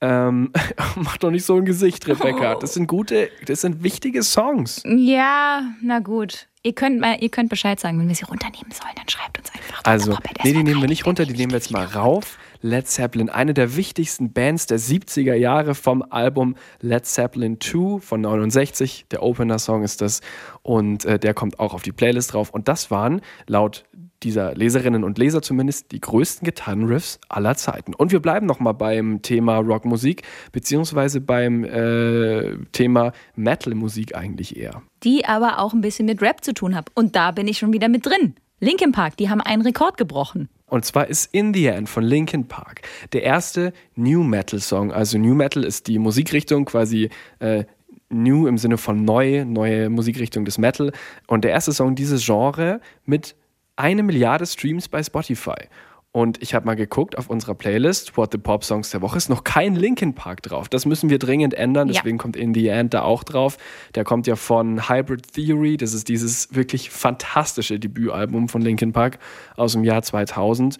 Ähm, 0.00 0.52
mach 0.96 1.16
doch 1.16 1.30
nicht 1.30 1.44
so 1.44 1.56
ein 1.56 1.64
Gesicht, 1.64 2.06
Rebecca. 2.06 2.56
Das 2.56 2.74
sind 2.74 2.86
gute, 2.86 3.30
das 3.46 3.62
sind 3.62 3.82
wichtige 3.82 4.22
Songs. 4.22 4.82
Ja, 4.84 5.62
na 5.82 6.00
gut. 6.00 6.48
Ihr 6.62 6.74
könnt, 6.74 6.98
mal, 6.98 7.18
ihr 7.20 7.28
könnt 7.28 7.50
Bescheid 7.50 7.78
sagen, 7.78 7.98
wenn 8.00 8.08
wir 8.08 8.14
sie 8.14 8.24
runternehmen 8.24 8.70
sollen, 8.70 8.94
dann 8.96 9.08
schreibt 9.08 9.38
uns 9.38 9.50
einfach. 9.52 9.82
Also, 9.84 10.16
nee, 10.44 10.54
die 10.54 10.62
nehmen 10.62 10.80
wir 10.80 10.88
nicht 10.88 11.04
runter, 11.04 11.26
die 11.26 11.34
nehmen 11.34 11.52
wir 11.52 11.58
jetzt 11.58 11.70
mal 11.70 11.84
rauf. 11.84 12.38
Led 12.62 12.88
Zeppelin, 12.88 13.28
eine 13.28 13.52
der 13.52 13.76
wichtigsten 13.76 14.32
Bands 14.32 14.64
der 14.64 14.80
70er 14.80 15.34
Jahre 15.34 15.74
vom 15.74 16.02
Album 16.08 16.56
Led 16.80 17.04
Zeppelin 17.04 17.60
2 17.60 18.00
von 18.00 18.22
69. 18.22 19.04
Der 19.10 19.22
Opener-Song 19.22 19.82
ist 19.82 20.00
das 20.00 20.22
und 20.62 21.04
äh, 21.04 21.18
der 21.18 21.34
kommt 21.34 21.60
auch 21.60 21.74
auf 21.74 21.82
die 21.82 21.92
Playlist 21.92 22.32
drauf. 22.32 22.48
Und 22.48 22.68
das 22.68 22.90
waren 22.90 23.20
laut 23.46 23.84
dieser 24.24 24.54
Leserinnen 24.54 25.04
und 25.04 25.18
Leser 25.18 25.42
zumindest 25.42 25.92
die 25.92 26.00
größten 26.00 26.44
Gitarrenriffs 26.44 27.20
aller 27.28 27.54
Zeiten. 27.54 27.94
Und 27.94 28.10
wir 28.10 28.20
bleiben 28.20 28.46
nochmal 28.46 28.74
beim 28.74 29.22
Thema 29.22 29.58
Rockmusik, 29.58 30.22
beziehungsweise 30.52 31.20
beim 31.20 31.64
äh, 31.64 32.56
Thema 32.72 33.12
Metal-Musik 33.36 34.16
eigentlich 34.16 34.56
eher. 34.56 34.82
Die 35.02 35.24
aber 35.26 35.58
auch 35.58 35.72
ein 35.72 35.80
bisschen 35.80 36.06
mit 36.06 36.22
Rap 36.22 36.42
zu 36.42 36.54
tun 36.54 36.74
hat. 36.74 36.90
Und 36.94 37.14
da 37.14 37.30
bin 37.30 37.46
ich 37.46 37.58
schon 37.58 37.72
wieder 37.72 37.88
mit 37.88 38.06
drin. 38.06 38.34
Linkin 38.60 38.92
Park, 38.92 39.16
die 39.18 39.28
haben 39.28 39.40
einen 39.40 39.62
Rekord 39.62 39.96
gebrochen. 39.96 40.48
Und 40.66 40.84
zwar 40.84 41.08
ist 41.08 41.32
In 41.34 41.52
the 41.52 41.66
End 41.66 41.88
von 41.88 42.02
Linkin 42.02 42.48
Park 42.48 42.82
der 43.12 43.22
erste 43.22 43.72
New 43.94 44.22
Metal 44.22 44.58
Song. 44.58 44.92
Also 44.92 45.18
New 45.18 45.34
Metal 45.34 45.62
ist 45.62 45.86
die 45.86 45.98
Musikrichtung 45.98 46.64
quasi 46.64 47.10
äh, 47.40 47.64
New 48.08 48.46
im 48.46 48.58
Sinne 48.58 48.78
von 48.78 49.04
neu, 49.04 49.44
neue 49.44 49.90
Musikrichtung 49.90 50.44
des 50.44 50.58
Metal. 50.58 50.92
Und 51.26 51.44
der 51.44 51.50
erste 51.50 51.72
Song 51.72 51.94
dieses 51.94 52.24
Genre 52.24 52.80
mit 53.04 53.36
eine 53.76 54.02
Milliarde 54.02 54.46
Streams 54.46 54.88
bei 54.88 55.02
Spotify. 55.02 55.68
Und 56.12 56.40
ich 56.40 56.54
habe 56.54 56.64
mal 56.64 56.76
geguckt 56.76 57.18
auf 57.18 57.28
unserer 57.28 57.56
Playlist, 57.56 58.16
What 58.16 58.30
the 58.30 58.38
Pop 58.38 58.62
Songs 58.62 58.90
der 58.90 59.02
Woche, 59.02 59.16
ist 59.16 59.28
noch 59.28 59.42
kein 59.42 59.74
Linkin 59.74 60.14
Park 60.14 60.42
drauf. 60.42 60.68
Das 60.68 60.86
müssen 60.86 61.10
wir 61.10 61.18
dringend 61.18 61.54
ändern, 61.54 61.88
Ja. 61.88 61.94
deswegen 61.94 62.18
kommt 62.18 62.36
In 62.36 62.54
the 62.54 62.68
End 62.68 62.94
da 62.94 63.02
auch 63.02 63.24
drauf. 63.24 63.56
Der 63.96 64.04
kommt 64.04 64.28
ja 64.28 64.36
von 64.36 64.88
Hybrid 64.88 65.32
Theory, 65.32 65.76
das 65.76 65.92
ist 65.92 66.08
dieses 66.08 66.54
wirklich 66.54 66.90
fantastische 66.90 67.80
Debütalbum 67.80 68.48
von 68.48 68.62
Linkin 68.62 68.92
Park 68.92 69.18
aus 69.56 69.72
dem 69.72 69.82
Jahr 69.82 70.02
2000. 70.02 70.78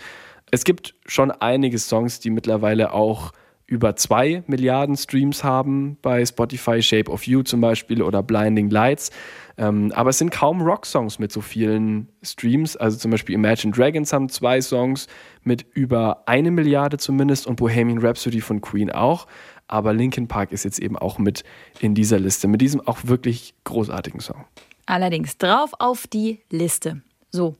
Es 0.52 0.62
gibt 0.62 0.94
schon 1.04 1.32
einige 1.32 1.78
Songs, 1.80 2.20
die 2.20 2.30
mittlerweile 2.30 2.92
auch 2.92 3.32
über 3.66 3.96
zwei 3.96 4.42
Milliarden 4.46 4.96
Streams 4.96 5.42
haben 5.42 5.96
bei 6.02 6.24
Spotify, 6.24 6.82
Shape 6.82 7.10
of 7.10 7.26
You 7.26 7.42
zum 7.42 7.60
Beispiel 7.60 8.02
oder 8.02 8.22
Blinding 8.22 8.70
Lights. 8.70 9.10
Ähm, 9.56 9.92
aber 9.94 10.10
es 10.10 10.18
sind 10.18 10.30
kaum 10.30 10.60
Rock-Songs 10.60 11.18
mit 11.18 11.32
so 11.32 11.40
vielen 11.40 12.08
Streams. 12.22 12.76
Also 12.76 12.98
zum 12.98 13.10
Beispiel 13.10 13.34
Imagine 13.34 13.72
Dragons 13.72 14.12
haben 14.12 14.28
zwei 14.28 14.60
Songs 14.60 15.06
mit 15.42 15.64
über 15.72 16.24
eine 16.26 16.50
Milliarde 16.50 16.98
zumindest 16.98 17.46
und 17.46 17.56
Bohemian 17.56 17.98
Rhapsody 17.98 18.40
von 18.40 18.60
Queen 18.60 18.90
auch. 18.90 19.26
Aber 19.66 19.94
Linkin 19.94 20.28
Park 20.28 20.52
ist 20.52 20.64
jetzt 20.64 20.78
eben 20.78 20.98
auch 20.98 21.18
mit 21.18 21.42
in 21.80 21.94
dieser 21.94 22.18
Liste, 22.18 22.48
mit 22.48 22.60
diesem 22.60 22.80
auch 22.80 22.98
wirklich 23.04 23.54
großartigen 23.64 24.20
Song. 24.20 24.44
Allerdings 24.86 25.38
drauf 25.38 25.72
auf 25.78 26.06
die 26.06 26.40
Liste. 26.50 27.00
So. 27.30 27.56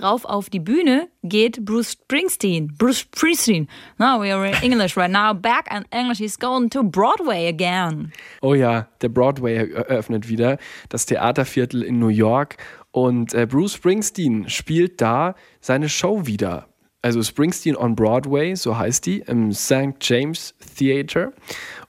Rauf 0.00 0.24
auf 0.24 0.48
die 0.48 0.60
Bühne 0.60 1.08
geht 1.24 1.64
Bruce 1.64 1.92
Springsteen. 1.92 2.72
Bruce 2.78 3.00
Springsteen. 3.00 3.68
Now 3.98 4.20
we 4.20 4.32
are 4.32 4.46
in 4.46 4.54
English 4.62 4.96
right 4.96 5.10
now. 5.10 5.34
Back 5.34 5.68
in 5.70 5.84
English. 5.90 6.18
He's 6.18 6.38
going 6.38 6.70
to 6.70 6.84
Broadway 6.84 7.48
again. 7.48 8.12
Oh 8.40 8.54
ja, 8.54 8.86
der 9.02 9.08
Broadway 9.08 9.56
eröffnet 9.56 10.28
wieder, 10.28 10.58
das 10.88 11.06
Theaterviertel 11.06 11.82
in 11.82 11.98
New 11.98 12.08
York. 12.08 12.56
Und 12.92 13.34
äh, 13.34 13.46
Bruce 13.46 13.74
Springsteen 13.74 14.48
spielt 14.48 15.00
da 15.00 15.34
seine 15.60 15.88
Show 15.88 16.26
wieder. 16.26 16.68
also 17.02 17.22
Springsteen 17.22 17.76
on 17.76 17.94
Broadway, 17.94 18.54
so 18.54 18.76
heißt 18.76 19.06
die, 19.06 19.20
im 19.20 19.52
St. 19.52 19.94
James 20.00 20.54
Theater. 20.76 21.32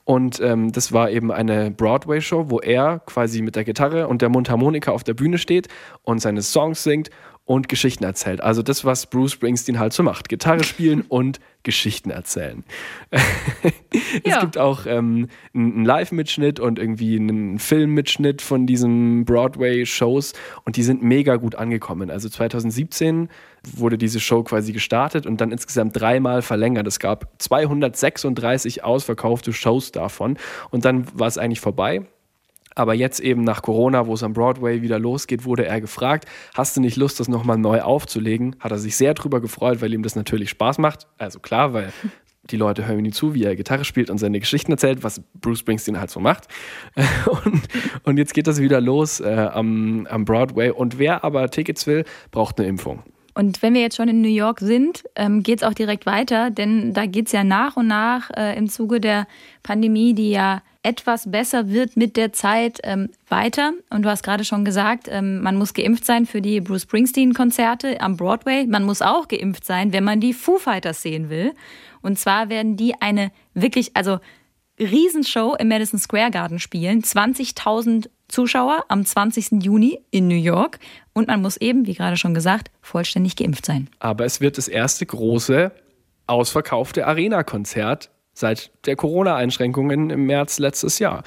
Und 0.04 0.40
ähm, 0.40 0.72
das 0.72 0.92
war 0.92 1.10
eben 1.10 1.30
eine 1.30 1.70
Broadway-Show, 1.70 2.46
wo 2.48 2.58
er 2.58 3.00
quasi 3.00 3.42
mit 3.42 3.54
der 3.54 3.64
Gitarre 3.64 4.08
und 4.08 4.22
der 4.22 4.28
Mundharmonika 4.28 4.90
auf 4.90 5.04
der 5.04 5.14
Bühne 5.14 5.38
steht 5.38 5.68
und 6.02 6.20
seine 6.20 6.42
Songs 6.42 6.82
singt 6.82 7.10
und 7.50 7.68
Geschichten 7.68 8.04
erzählt. 8.04 8.40
Also 8.42 8.62
das, 8.62 8.84
was 8.84 9.06
Bruce 9.06 9.32
Springsteen 9.32 9.80
halt 9.80 9.92
so 9.92 10.04
macht. 10.04 10.28
Gitarre 10.28 10.62
spielen 10.62 11.00
und 11.08 11.40
Geschichten 11.64 12.10
erzählen. 12.10 12.62
es 13.10 13.22
ja. 14.24 14.38
gibt 14.38 14.56
auch 14.56 14.86
ähm, 14.86 15.26
einen 15.52 15.84
Live-Mitschnitt 15.84 16.60
und 16.60 16.78
irgendwie 16.78 17.16
einen 17.16 17.58
Film-Mitschnitt 17.58 18.40
von 18.40 18.68
diesen 18.68 19.24
Broadway-Shows 19.24 20.34
und 20.64 20.76
die 20.76 20.84
sind 20.84 21.02
mega 21.02 21.34
gut 21.34 21.56
angekommen. 21.56 22.08
Also 22.08 22.28
2017 22.28 23.28
wurde 23.64 23.98
diese 23.98 24.20
Show 24.20 24.44
quasi 24.44 24.72
gestartet 24.72 25.26
und 25.26 25.40
dann 25.40 25.50
insgesamt 25.50 26.00
dreimal 26.00 26.42
verlängert. 26.42 26.86
Es 26.86 27.00
gab 27.00 27.32
236 27.38 28.84
ausverkaufte 28.84 29.52
Shows 29.52 29.90
davon 29.90 30.38
und 30.70 30.84
dann 30.84 31.04
war 31.18 31.26
es 31.26 31.36
eigentlich 31.36 31.60
vorbei. 31.60 32.06
Aber 32.74 32.94
jetzt 32.94 33.20
eben 33.20 33.42
nach 33.44 33.62
Corona, 33.62 34.06
wo 34.06 34.14
es 34.14 34.22
am 34.22 34.32
Broadway 34.32 34.82
wieder 34.82 34.98
losgeht, 34.98 35.44
wurde 35.44 35.66
er 35.66 35.80
gefragt, 35.80 36.26
hast 36.54 36.76
du 36.76 36.80
nicht 36.80 36.96
Lust, 36.96 37.20
das 37.20 37.28
nochmal 37.28 37.58
neu 37.58 37.82
aufzulegen? 37.82 38.56
Hat 38.60 38.70
er 38.70 38.78
sich 38.78 38.96
sehr 38.96 39.14
drüber 39.14 39.40
gefreut, 39.40 39.80
weil 39.80 39.92
ihm 39.92 40.02
das 40.02 40.16
natürlich 40.16 40.50
Spaß 40.50 40.78
macht. 40.78 41.06
Also 41.18 41.40
klar, 41.40 41.72
weil 41.72 41.92
die 42.44 42.56
Leute 42.56 42.86
hören 42.86 43.04
ihm 43.04 43.12
zu, 43.12 43.34
wie 43.34 43.44
er 43.44 43.56
Gitarre 43.56 43.84
spielt 43.84 44.10
und 44.10 44.18
seine 44.18 44.40
Geschichten 44.40 44.72
erzählt, 44.72 45.02
was 45.02 45.22
Bruce 45.40 45.60
Springsteen 45.60 46.00
halt 46.00 46.10
so 46.10 46.20
macht. 46.20 46.48
Und, 47.44 47.62
und 48.04 48.16
jetzt 48.16 48.34
geht 48.34 48.46
das 48.46 48.60
wieder 48.60 48.80
los 48.80 49.20
äh, 49.20 49.48
am, 49.52 50.06
am 50.10 50.24
Broadway. 50.24 50.70
Und 50.70 50.98
wer 50.98 51.22
aber 51.24 51.48
Tickets 51.50 51.86
will, 51.86 52.04
braucht 52.30 52.58
eine 52.58 52.68
Impfung. 52.68 53.02
Und 53.34 53.62
wenn 53.62 53.74
wir 53.74 53.80
jetzt 53.80 53.96
schon 53.96 54.08
in 54.08 54.20
New 54.20 54.28
York 54.28 54.60
sind, 54.60 55.04
ähm, 55.14 55.42
geht 55.42 55.62
es 55.62 55.68
auch 55.68 55.74
direkt 55.74 56.06
weiter, 56.06 56.50
denn 56.50 56.92
da 56.92 57.06
geht 57.06 57.26
es 57.26 57.32
ja 57.32 57.44
nach 57.44 57.76
und 57.76 57.86
nach 57.86 58.30
äh, 58.36 58.56
im 58.56 58.68
Zuge 58.68 59.00
der 59.00 59.26
Pandemie, 59.62 60.14
die 60.14 60.30
ja 60.30 60.62
etwas 60.82 61.30
besser 61.30 61.68
wird 61.68 61.96
mit 61.96 62.16
der 62.16 62.32
Zeit 62.32 62.78
ähm, 62.84 63.10
weiter. 63.28 63.72
Und 63.90 64.02
du 64.02 64.08
hast 64.08 64.22
gerade 64.22 64.44
schon 64.44 64.64
gesagt, 64.64 65.08
ähm, 65.10 65.42
man 65.42 65.56
muss 65.56 65.74
geimpft 65.74 66.06
sein 66.06 66.26
für 66.26 66.40
die 66.40 66.60
Bruce 66.60 66.82
Springsteen-Konzerte 66.82 68.00
am 68.00 68.16
Broadway. 68.16 68.66
Man 68.66 68.84
muss 68.84 69.02
auch 69.02 69.28
geimpft 69.28 69.64
sein, 69.64 69.92
wenn 69.92 70.04
man 70.04 70.20
die 70.20 70.32
Foo 70.32 70.58
Fighters 70.58 71.02
sehen 71.02 71.28
will. 71.28 71.52
Und 72.00 72.18
zwar 72.18 72.48
werden 72.48 72.76
die 72.76 72.94
eine 73.00 73.30
wirklich, 73.52 73.94
also 73.94 74.20
Riesenshow 74.78 75.54
im 75.58 75.68
Madison 75.68 75.98
Square 75.98 76.30
Garden 76.30 76.58
spielen. 76.58 77.02
20.000 77.02 78.08
Zuschauer 78.28 78.86
am 78.88 79.04
20. 79.04 79.62
Juni 79.62 80.00
in 80.10 80.28
New 80.28 80.34
York. 80.34 80.78
Und 81.12 81.28
man 81.28 81.42
muss 81.42 81.58
eben, 81.58 81.86
wie 81.86 81.94
gerade 81.94 82.16
schon 82.16 82.32
gesagt, 82.32 82.70
vollständig 82.80 83.36
geimpft 83.36 83.66
sein. 83.66 83.88
Aber 83.98 84.24
es 84.24 84.40
wird 84.40 84.56
das 84.56 84.68
erste 84.68 85.04
große 85.04 85.72
ausverkaufte 86.26 87.06
Arena-Konzert 87.06 88.10
seit 88.40 88.72
der 88.86 88.96
Corona-Einschränkungen 88.96 90.10
im 90.10 90.26
März 90.26 90.58
letztes 90.58 90.98
Jahr. 90.98 91.22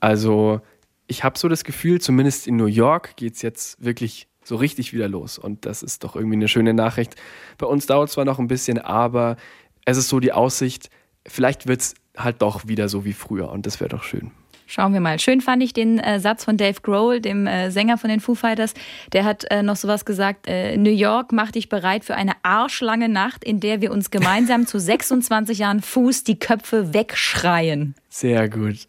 Also 0.00 0.60
ich 1.06 1.24
habe 1.24 1.38
so 1.38 1.48
das 1.48 1.64
Gefühl, 1.64 2.00
zumindest 2.00 2.46
in 2.46 2.56
New 2.56 2.66
York 2.66 3.16
geht 3.16 3.34
es 3.34 3.42
jetzt 3.42 3.82
wirklich 3.82 4.28
so 4.44 4.56
richtig 4.56 4.92
wieder 4.92 5.08
los. 5.08 5.38
Und 5.38 5.66
das 5.66 5.82
ist 5.82 6.04
doch 6.04 6.16
irgendwie 6.16 6.36
eine 6.36 6.48
schöne 6.48 6.74
Nachricht. 6.74 7.16
Bei 7.58 7.66
uns 7.66 7.86
dauert 7.86 8.10
zwar 8.10 8.24
noch 8.24 8.38
ein 8.38 8.48
bisschen, 8.48 8.78
aber 8.78 9.36
es 9.84 9.96
ist 9.96 10.08
so 10.08 10.20
die 10.20 10.32
Aussicht, 10.32 10.90
vielleicht 11.26 11.66
wird 11.66 11.80
es 11.80 11.94
halt 12.16 12.42
doch 12.42 12.68
wieder 12.68 12.88
so 12.88 13.04
wie 13.04 13.12
früher 13.12 13.50
und 13.50 13.66
das 13.66 13.80
wäre 13.80 13.88
doch 13.88 14.02
schön. 14.02 14.32
Schauen 14.70 14.92
wir 14.92 15.00
mal. 15.00 15.18
Schön 15.18 15.40
fand 15.40 15.62
ich 15.62 15.72
den 15.72 15.98
äh, 15.98 16.20
Satz 16.20 16.44
von 16.44 16.58
Dave 16.58 16.78
Grohl, 16.82 17.22
dem 17.22 17.46
äh, 17.46 17.70
Sänger 17.70 17.96
von 17.96 18.10
den 18.10 18.20
Foo 18.20 18.34
Fighters. 18.34 18.74
Der 19.14 19.24
hat 19.24 19.50
äh, 19.50 19.62
noch 19.62 19.76
sowas 19.76 20.04
gesagt: 20.04 20.46
äh, 20.46 20.76
New 20.76 20.90
York 20.90 21.32
macht 21.32 21.54
dich 21.54 21.70
bereit 21.70 22.04
für 22.04 22.14
eine 22.16 22.32
arschlange 22.42 23.08
Nacht, 23.08 23.44
in 23.44 23.60
der 23.60 23.80
wir 23.80 23.90
uns 23.90 24.10
gemeinsam 24.10 24.66
zu 24.66 24.78
26 24.78 25.60
Jahren 25.60 25.80
Fuß 25.80 26.22
die 26.24 26.38
Köpfe 26.38 26.92
wegschreien. 26.92 27.94
Sehr 28.10 28.48
gut. 28.48 28.86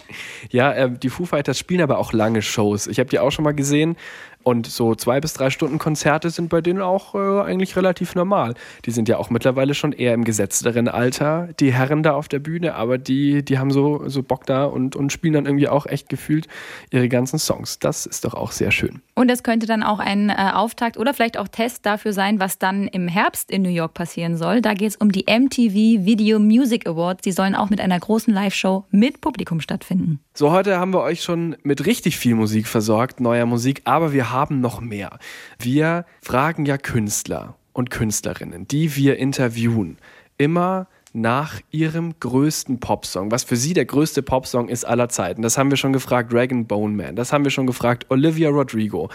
Ja, 0.49 0.71
äh, 0.71 0.91
die 0.91 1.09
Foo 1.09 1.25
Fighters 1.25 1.59
spielen 1.59 1.81
aber 1.81 1.97
auch 1.97 2.13
lange 2.13 2.41
Shows. 2.41 2.87
Ich 2.87 2.99
habe 2.99 3.09
die 3.09 3.19
auch 3.19 3.31
schon 3.31 3.43
mal 3.43 3.53
gesehen. 3.53 3.97
Und 4.41 4.67
so 4.67 4.95
zwei 4.95 5.19
bis 5.19 5.33
drei 5.33 5.49
Stunden 5.49 5.79
Konzerte 5.79 6.29
sind 6.29 6.47
bei 6.47 6.61
denen 6.61 6.81
auch 6.81 7.13
äh, 7.13 7.41
eigentlich 7.41 7.75
relativ 7.75 8.15
normal. 8.15 8.53
Die 8.85 8.91
sind 8.91 9.09
ja 9.09 9.17
auch 9.17 9.29
mittlerweile 9.29 9.73
schon 9.73 9.91
eher 9.91 10.13
im 10.13 10.23
gesetzteren 10.23 10.87
Alter, 10.87 11.49
die 11.59 11.73
Herren 11.73 12.03
da 12.03 12.13
auf 12.13 12.29
der 12.29 12.39
Bühne, 12.39 12.75
aber 12.75 12.97
die, 12.97 13.43
die 13.43 13.59
haben 13.59 13.69
so, 13.69 14.07
so 14.07 14.23
Bock 14.23 14.45
da 14.45 14.63
und, 14.63 14.95
und 14.95 15.11
spielen 15.11 15.33
dann 15.33 15.45
irgendwie 15.45 15.67
auch 15.67 15.85
echt 15.85 16.07
gefühlt 16.07 16.47
ihre 16.89 17.09
ganzen 17.09 17.37
Songs. 17.37 17.79
Das 17.79 18.05
ist 18.05 18.23
doch 18.23 18.33
auch 18.33 18.53
sehr 18.53 18.71
schön. 18.71 19.01
Und 19.13 19.29
das 19.29 19.43
könnte 19.43 19.67
dann 19.67 19.83
auch 19.83 19.99
ein 19.99 20.29
äh, 20.29 20.51
Auftakt 20.53 20.95
oder 20.97 21.13
vielleicht 21.13 21.37
auch 21.37 21.49
Test 21.49 21.85
dafür 21.85 22.13
sein, 22.13 22.39
was 22.39 22.57
dann 22.57 22.87
im 22.87 23.09
Herbst 23.09 23.51
in 23.51 23.61
New 23.61 23.69
York 23.69 23.93
passieren 23.93 24.37
soll. 24.37 24.61
Da 24.61 24.73
geht 24.73 24.89
es 24.89 24.95
um 24.95 25.11
die 25.11 25.25
MTV 25.29 26.05
Video 26.05 26.39
Music 26.39 26.87
Awards. 26.87 27.23
Die 27.23 27.33
sollen 27.33 27.55
auch 27.55 27.69
mit 27.69 27.81
einer 27.81 27.99
großen 27.99 28.33
Live-Show 28.33 28.85
mit 28.89 29.08
Publikum 29.17 29.61
stattfinden. 29.61 30.19
So, 30.33 30.51
heute 30.51 30.77
haben 30.77 30.93
wir 30.93 31.01
euch 31.01 31.23
schon 31.23 31.57
mit 31.63 31.85
richtig 31.85 32.17
viel 32.17 32.35
Musik 32.35 32.67
versorgt, 32.67 33.19
neuer 33.19 33.45
Musik, 33.45 33.81
aber 33.85 34.13
wir 34.13 34.31
haben 34.31 34.61
noch 34.61 34.79
mehr. 34.81 35.19
Wir 35.57 36.05
fragen 36.21 36.65
ja 36.65 36.77
Künstler 36.77 37.55
und 37.73 37.89
Künstlerinnen, 37.89 38.67
die 38.67 38.95
wir 38.95 39.17
interviewen, 39.17 39.97
immer 40.37 40.87
nach 41.13 41.59
ihrem 41.71 42.13
größten 42.19 42.79
Popsong, 42.79 43.31
was 43.31 43.43
für 43.43 43.55
sie 43.55 43.73
der 43.73 43.85
größte 43.85 44.21
Popsong 44.21 44.69
ist 44.69 44.85
aller 44.85 45.09
Zeiten. 45.09 45.41
Das 45.41 45.57
haben 45.57 45.71
wir 45.71 45.77
schon 45.77 45.93
gefragt 45.93 46.31
Dragon 46.31 46.67
Bone 46.67 46.95
Man, 46.95 47.15
das 47.15 47.33
haben 47.33 47.43
wir 47.43 47.51
schon 47.51 47.67
gefragt 47.67 48.05
Olivia 48.09 48.49
Rodrigo. 48.49 49.09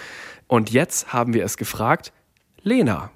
Und 0.46 0.70
jetzt 0.70 1.12
haben 1.12 1.34
wir 1.34 1.44
es 1.44 1.56
gefragt 1.56 2.12
Lena. 2.62 3.10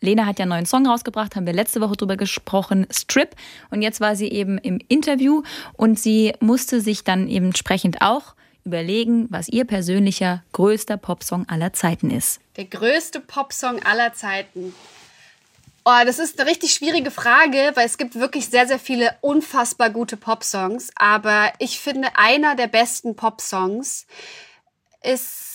Lena 0.00 0.26
hat 0.26 0.38
ja 0.38 0.44
einen 0.44 0.50
neuen 0.50 0.66
Song 0.66 0.86
rausgebracht, 0.86 1.36
haben 1.36 1.46
wir 1.46 1.52
letzte 1.52 1.80
Woche 1.80 1.96
drüber 1.96 2.16
gesprochen, 2.16 2.86
Strip. 2.90 3.36
Und 3.70 3.82
jetzt 3.82 4.00
war 4.00 4.16
sie 4.16 4.28
eben 4.28 4.58
im 4.58 4.78
Interview 4.88 5.42
und 5.74 5.98
sie 5.98 6.34
musste 6.40 6.80
sich 6.80 7.04
dann 7.04 7.28
eben 7.28 7.46
entsprechend 7.46 8.00
auch 8.00 8.34
überlegen, 8.64 9.26
was 9.30 9.48
ihr 9.48 9.64
persönlicher 9.64 10.42
größter 10.52 10.96
Popsong 10.96 11.48
aller 11.48 11.72
Zeiten 11.72 12.10
ist. 12.10 12.40
Der 12.56 12.64
größte 12.66 13.20
Popsong 13.20 13.82
aller 13.82 14.12
Zeiten. 14.14 14.74
Oh, 15.84 16.04
das 16.04 16.18
ist 16.18 16.38
eine 16.38 16.50
richtig 16.50 16.72
schwierige 16.74 17.10
Frage, 17.10 17.72
weil 17.74 17.86
es 17.86 17.96
gibt 17.96 18.14
wirklich 18.14 18.48
sehr, 18.48 18.66
sehr 18.66 18.78
viele 18.78 19.16
unfassbar 19.22 19.90
gute 19.90 20.16
Popsongs. 20.16 20.90
Aber 20.94 21.52
ich 21.58 21.80
finde, 21.80 22.08
einer 22.16 22.54
der 22.54 22.66
besten 22.66 23.16
Popsongs 23.16 24.06
ist 25.02 25.49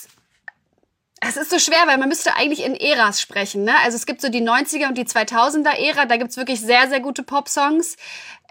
es 1.28 1.38
ist 1.38 1.50
so 1.50 1.60
schwer, 1.60 1.84
weil 1.88 1.98
man 1.98 2.10
müsste 2.10 2.36
eigentlich 2.36 2.64
in 2.64 2.76
Äras 2.76 3.22
sprechen. 3.22 3.64
Ne? 3.64 3.74
Also 3.84 3.96
es 3.98 4.06
gibt 4.06 4.22
so 4.22 4.30
die 4.30 4.42
90er 4.42 4.88
und 4.88 4.98
die 4.98 5.06
2000er 5.06 5.78
Ära, 5.78 6.06
da 6.06 6.18
gibt's 6.18 6.38
wirklich 6.38 6.62
sehr, 6.62 6.88
sehr 6.90 7.00
gute 7.00 7.24
Popsongs. 7.24 7.98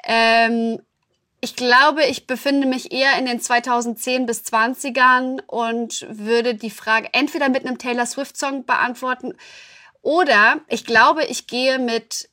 Ähm, 0.05 0.81
ich 1.41 1.57
glaube, 1.57 2.05
ich 2.05 2.27
befinde 2.27 2.67
mich 2.67 2.93
eher 2.93 3.19
in 3.19 3.27
den 3.27 3.41
2010 3.41 4.27
bis 4.27 4.41
20ern 4.43 5.43
und 5.47 6.07
würde 6.09 6.55
die 6.55 6.71
Frage 6.71 7.11
entweder 7.13 7.49
mit 7.49 7.67
einem 7.67 7.79
Taylor 7.79 8.07
Swift 8.07 8.37
Song 8.37 8.65
beantworten 8.65 9.35
oder 10.01 10.61
ich 10.69 10.85
glaube, 10.85 11.25
ich 11.25 11.47
gehe 11.47 11.79
mit 11.79 12.29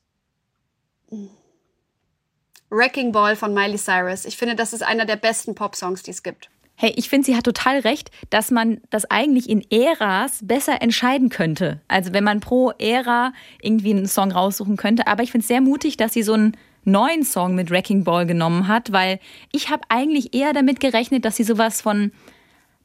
Wrecking 2.69 3.11
Ball 3.11 3.35
von 3.35 3.53
Miley 3.53 3.77
Cyrus. 3.77 4.25
Ich 4.25 4.37
finde, 4.37 4.55
das 4.55 4.73
ist 4.73 4.81
einer 4.81 5.05
der 5.05 5.17
besten 5.17 5.55
Popsongs, 5.55 6.03
die 6.03 6.11
es 6.11 6.23
gibt. 6.23 6.49
Hey, 6.81 6.93
ich 6.95 7.09
finde, 7.09 7.27
sie 7.27 7.35
hat 7.35 7.43
total 7.43 7.81
recht, 7.81 8.09
dass 8.31 8.49
man 8.49 8.81
das 8.89 9.05
eigentlich 9.05 9.47
in 9.47 9.63
Äras 9.69 10.39
besser 10.41 10.81
entscheiden 10.81 11.29
könnte. 11.29 11.79
Also 11.87 12.11
wenn 12.11 12.23
man 12.23 12.39
pro 12.39 12.71
Ära 12.71 13.33
irgendwie 13.61 13.91
einen 13.91 14.07
Song 14.07 14.31
raussuchen 14.31 14.77
könnte. 14.77 15.05
Aber 15.05 15.21
ich 15.21 15.29
finde 15.29 15.43
es 15.43 15.47
sehr 15.47 15.61
mutig, 15.61 15.95
dass 15.97 16.13
sie 16.13 16.23
so 16.23 16.33
einen 16.33 16.57
neuen 16.83 17.23
Song 17.23 17.53
mit 17.53 17.69
Wrecking 17.69 18.03
Ball 18.03 18.25
genommen 18.25 18.67
hat, 18.67 18.91
weil 18.91 19.19
ich 19.51 19.69
habe 19.69 19.83
eigentlich 19.89 20.33
eher 20.33 20.53
damit 20.53 20.79
gerechnet, 20.79 21.23
dass 21.23 21.35
sie 21.35 21.43
sowas 21.43 21.81
von 21.81 22.11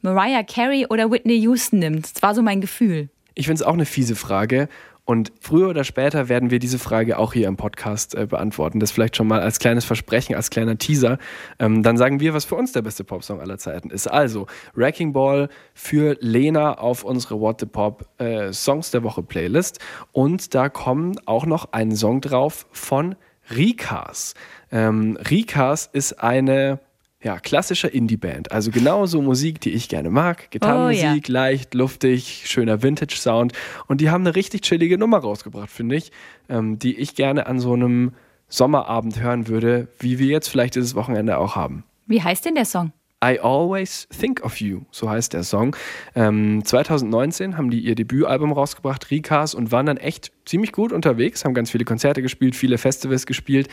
Mariah 0.03 0.43
Carey 0.43 0.85
oder 0.91 1.11
Whitney 1.11 1.39
Houston 1.39 1.79
nimmt. 1.79 2.15
Das 2.17 2.23
war 2.23 2.35
so 2.35 2.43
mein 2.43 2.61
Gefühl. 2.61 3.09
Ich 3.35 3.47
finde 3.47 3.63
es 3.63 3.67
auch 3.67 3.73
eine 3.73 3.87
fiese 3.87 4.15
Frage. 4.15 4.69
Und 5.07 5.33
früher 5.40 5.69
oder 5.69 5.85
später 5.85 6.29
werden 6.29 6.51
wir 6.51 6.59
diese 6.59 6.81
Frage 6.81 7.16
auch 7.19 7.33
hier 7.33 7.47
im 7.47 7.57
Podcast 7.57 8.16
äh, 8.16 8.27
beantworten. 8.27 8.81
Das 8.81 8.90
vielleicht 8.90 9.16
schon 9.16 9.29
mal 9.29 9.40
als 9.40 9.61
kleines 9.61 9.85
Versprechen, 9.85 10.35
als 10.35 10.51
kleiner 10.51 10.79
Teaser. 10.79 11.19
Ähm, 11.61 11.85
dann 11.85 11.97
sagen 11.97 12.19
wir, 12.19 12.35
was 12.35 12.45
für 12.45 12.57
uns 12.57 12.73
der 12.73 12.83
beste 12.83 13.05
Popsong 13.05 13.40
aller 13.40 13.57
Zeiten 13.57 13.90
ist. 13.90 14.09
Also, 14.09 14.49
Wrecking 14.75 15.12
Ball 15.12 15.49
für 15.75 16.16
Lena 16.21 16.75
auf 16.75 17.05
unsere 17.05 17.40
What 17.40 17.61
the 17.61 17.66
Pop 17.66 18.05
äh, 18.19 18.53
Songs 18.53 18.90
der 18.90 19.05
Woche 19.05 19.23
Playlist. 19.23 19.79
Und 20.11 20.57
da 20.57 20.69
kommen 20.69 21.16
auch 21.25 21.47
noch 21.47 21.73
ein 21.73 21.95
Song 21.95 22.21
drauf 22.21 22.66
von 22.73 23.14
Rikas. 23.55 24.35
Ähm, 24.73 25.16
Rikas 25.31 25.88
ist 25.92 26.21
eine 26.21 26.81
ja, 27.27 27.41
klassische 27.41 27.89
Indie-Band. 27.89 28.53
Also 28.53 28.71
genauso 28.71 29.21
Musik, 29.21 29.61
die 29.61 29.71
ich 29.71 29.89
gerne 29.89 30.11
mag. 30.11 30.49
Gitarrenmusik, 30.53 31.05
oh, 31.05 31.33
ja. 31.33 31.33
leicht, 31.33 31.75
luftig, 31.75 32.45
schöner 32.47 32.85
Vintage-Sound. 32.85 33.53
Und 33.89 34.01
die 34.01 34.11
haben 34.11 34.25
eine 34.25 34.37
richtig 34.37 34.61
chillige 34.61 34.97
Nummer 34.97 35.19
rausgebracht, 35.19 35.69
finde 35.69 35.97
ich, 35.97 36.12
ähm, 36.49 36.79
die 36.79 36.97
ich 36.97 37.17
gerne 37.17 37.47
an 37.49 37.59
so 37.59 37.73
einem 37.73 38.12
Sommerabend 38.49 39.21
hören 39.21 39.49
würde, 39.49 39.89
wie 39.99 40.21
wir 40.21 40.29
jetzt 40.29 40.47
vielleicht 40.47 40.77
dieses 40.77 40.95
Wochenende 40.95 41.39
auch 41.39 41.57
haben. 41.57 41.83
Wie 42.07 42.23
heißt 42.23 42.45
denn 42.45 42.55
der 42.55 42.65
Song? 42.65 42.93
I 43.25 43.41
Always 43.41 44.07
Think 44.17 44.45
of 44.45 44.61
You, 44.61 44.83
so 44.93 45.11
heißt 45.11 45.33
der 45.33 45.43
Song. 45.43 45.75
Ähm, 46.15 46.65
2019 46.65 47.57
haben 47.57 47.71
die 47.71 47.81
ihr 47.81 47.97
Debütalbum 47.97 48.53
rausgebracht, 48.53 49.11
Rikas, 49.11 49.53
und 49.53 49.73
waren 49.73 49.87
dann 49.87 49.97
echt 49.97 50.31
ziemlich 50.45 50.71
gut 50.71 50.93
unterwegs, 50.93 51.45
haben 51.45 51.55
ganz 51.55 51.73
viele 51.73 51.85
Konzerte 51.85 52.23
gespielt, 52.23 52.55
viele 52.55 52.79
Festivals 52.79 53.27
gespielt 53.27 53.69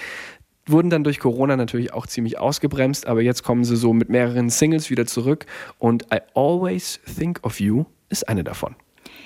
wurden 0.65 0.89
dann 0.89 1.04
durch 1.04 1.19
Corona 1.19 1.58
natürlich 1.58 1.93
auch 1.93 2.08
ziemlich 2.08 2.39
ausgebremst, 2.39 3.06
aber 3.06 3.21
jetzt 3.21 3.43
kommen 3.43 3.63
sie 3.63 3.76
so 3.76 3.93
mit 3.93 4.10
mehreren 4.10 4.49
Singles 4.49 4.89
wieder 4.89 5.06
zurück 5.06 5.45
und 5.80 6.04
I 6.13 6.19
Always 6.34 6.99
Think 7.17 7.39
of 7.43 7.60
You 7.60 7.86
ist 8.10 8.28
eine 8.30 8.43
davon. 8.43 8.76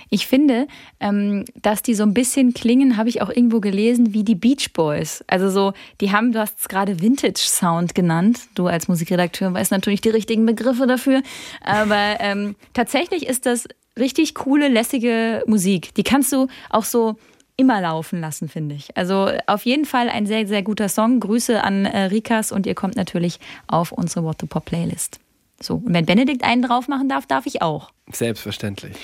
Ich 0.10 0.28
finde, 0.28 0.67
ähm, 1.00 1.43
dass 1.62 1.82
die 1.82 1.93
so 1.93 2.04
ein 2.04 2.13
bisschen 2.13 2.54
klingen, 2.54 2.97
habe 2.97 3.10
ich 3.10 3.21
auch 3.21 3.30
irgendwo 3.30 3.60
gelesen, 3.60 4.13
wie 4.13 4.23
die 4.23 4.36
Beach 4.36 4.71
Boys. 4.73 5.23
Also 5.28 5.50
so, 5.50 5.73
die 6.00 6.12
haben, 6.12 6.32
du 6.32 6.39
hast 6.39 6.60
es 6.60 6.69
gerade 6.69 7.02
Vintage 7.02 7.39
Sound 7.39 7.93
genannt. 7.93 8.39
Du 8.56 8.67
als 8.67 8.88
Musikredakteur 8.88 9.54
weißt 9.54 9.71
natürlich 9.71 10.02
die 10.02 10.10
richtigen 10.10 10.45
Begriffe 10.45 10.88
dafür. 10.88 11.21
Aber 11.62 12.15
ähm, 12.19 12.56
tatsächlich 12.73 13.28
ist 13.28 13.45
das 13.45 13.67
richtig 14.00 14.36
coole, 14.36 14.69
lässige 14.69 15.43
Musik. 15.45 15.93
Die 15.95 16.04
kannst 16.04 16.32
du 16.32 16.47
auch 16.69 16.86
so 16.86 17.17
immer 17.58 17.82
laufen 17.82 18.22
lassen, 18.22 18.48
finde 18.48 18.76
ich. 18.76 18.96
Also 18.96 19.32
auf 19.48 19.65
jeden 19.65 19.86
Fall 19.86 20.10
ein 20.10 20.26
sehr, 20.26 20.48
sehr 20.48 20.63
guter 20.63 20.89
Song. 20.89 21.20
Grüße 21.20 21.62
an 21.63 21.86
äh, 21.86 22.04
Rikas 22.04 22.52
und 22.52 22.65
ihr 22.65 22.76
kommt 22.76 22.96
natürlich 22.96 23.39
auf 23.67 23.91
unsere 23.91 24.24
What 24.24 24.38
the 24.39 24.48
Pop 24.48 24.65
Playlist. 24.65 25.20
So, 25.60 25.76
und 25.76 25.93
wenn 25.93 26.06
Benedikt 26.06 26.43
einen 26.43 26.62
drauf 26.62 26.88
machen 26.88 27.10
darf, 27.10 27.26
darf 27.26 27.48
ich 27.48 27.62
auch. 27.62 27.89
Selbstverständlich. 28.12 28.96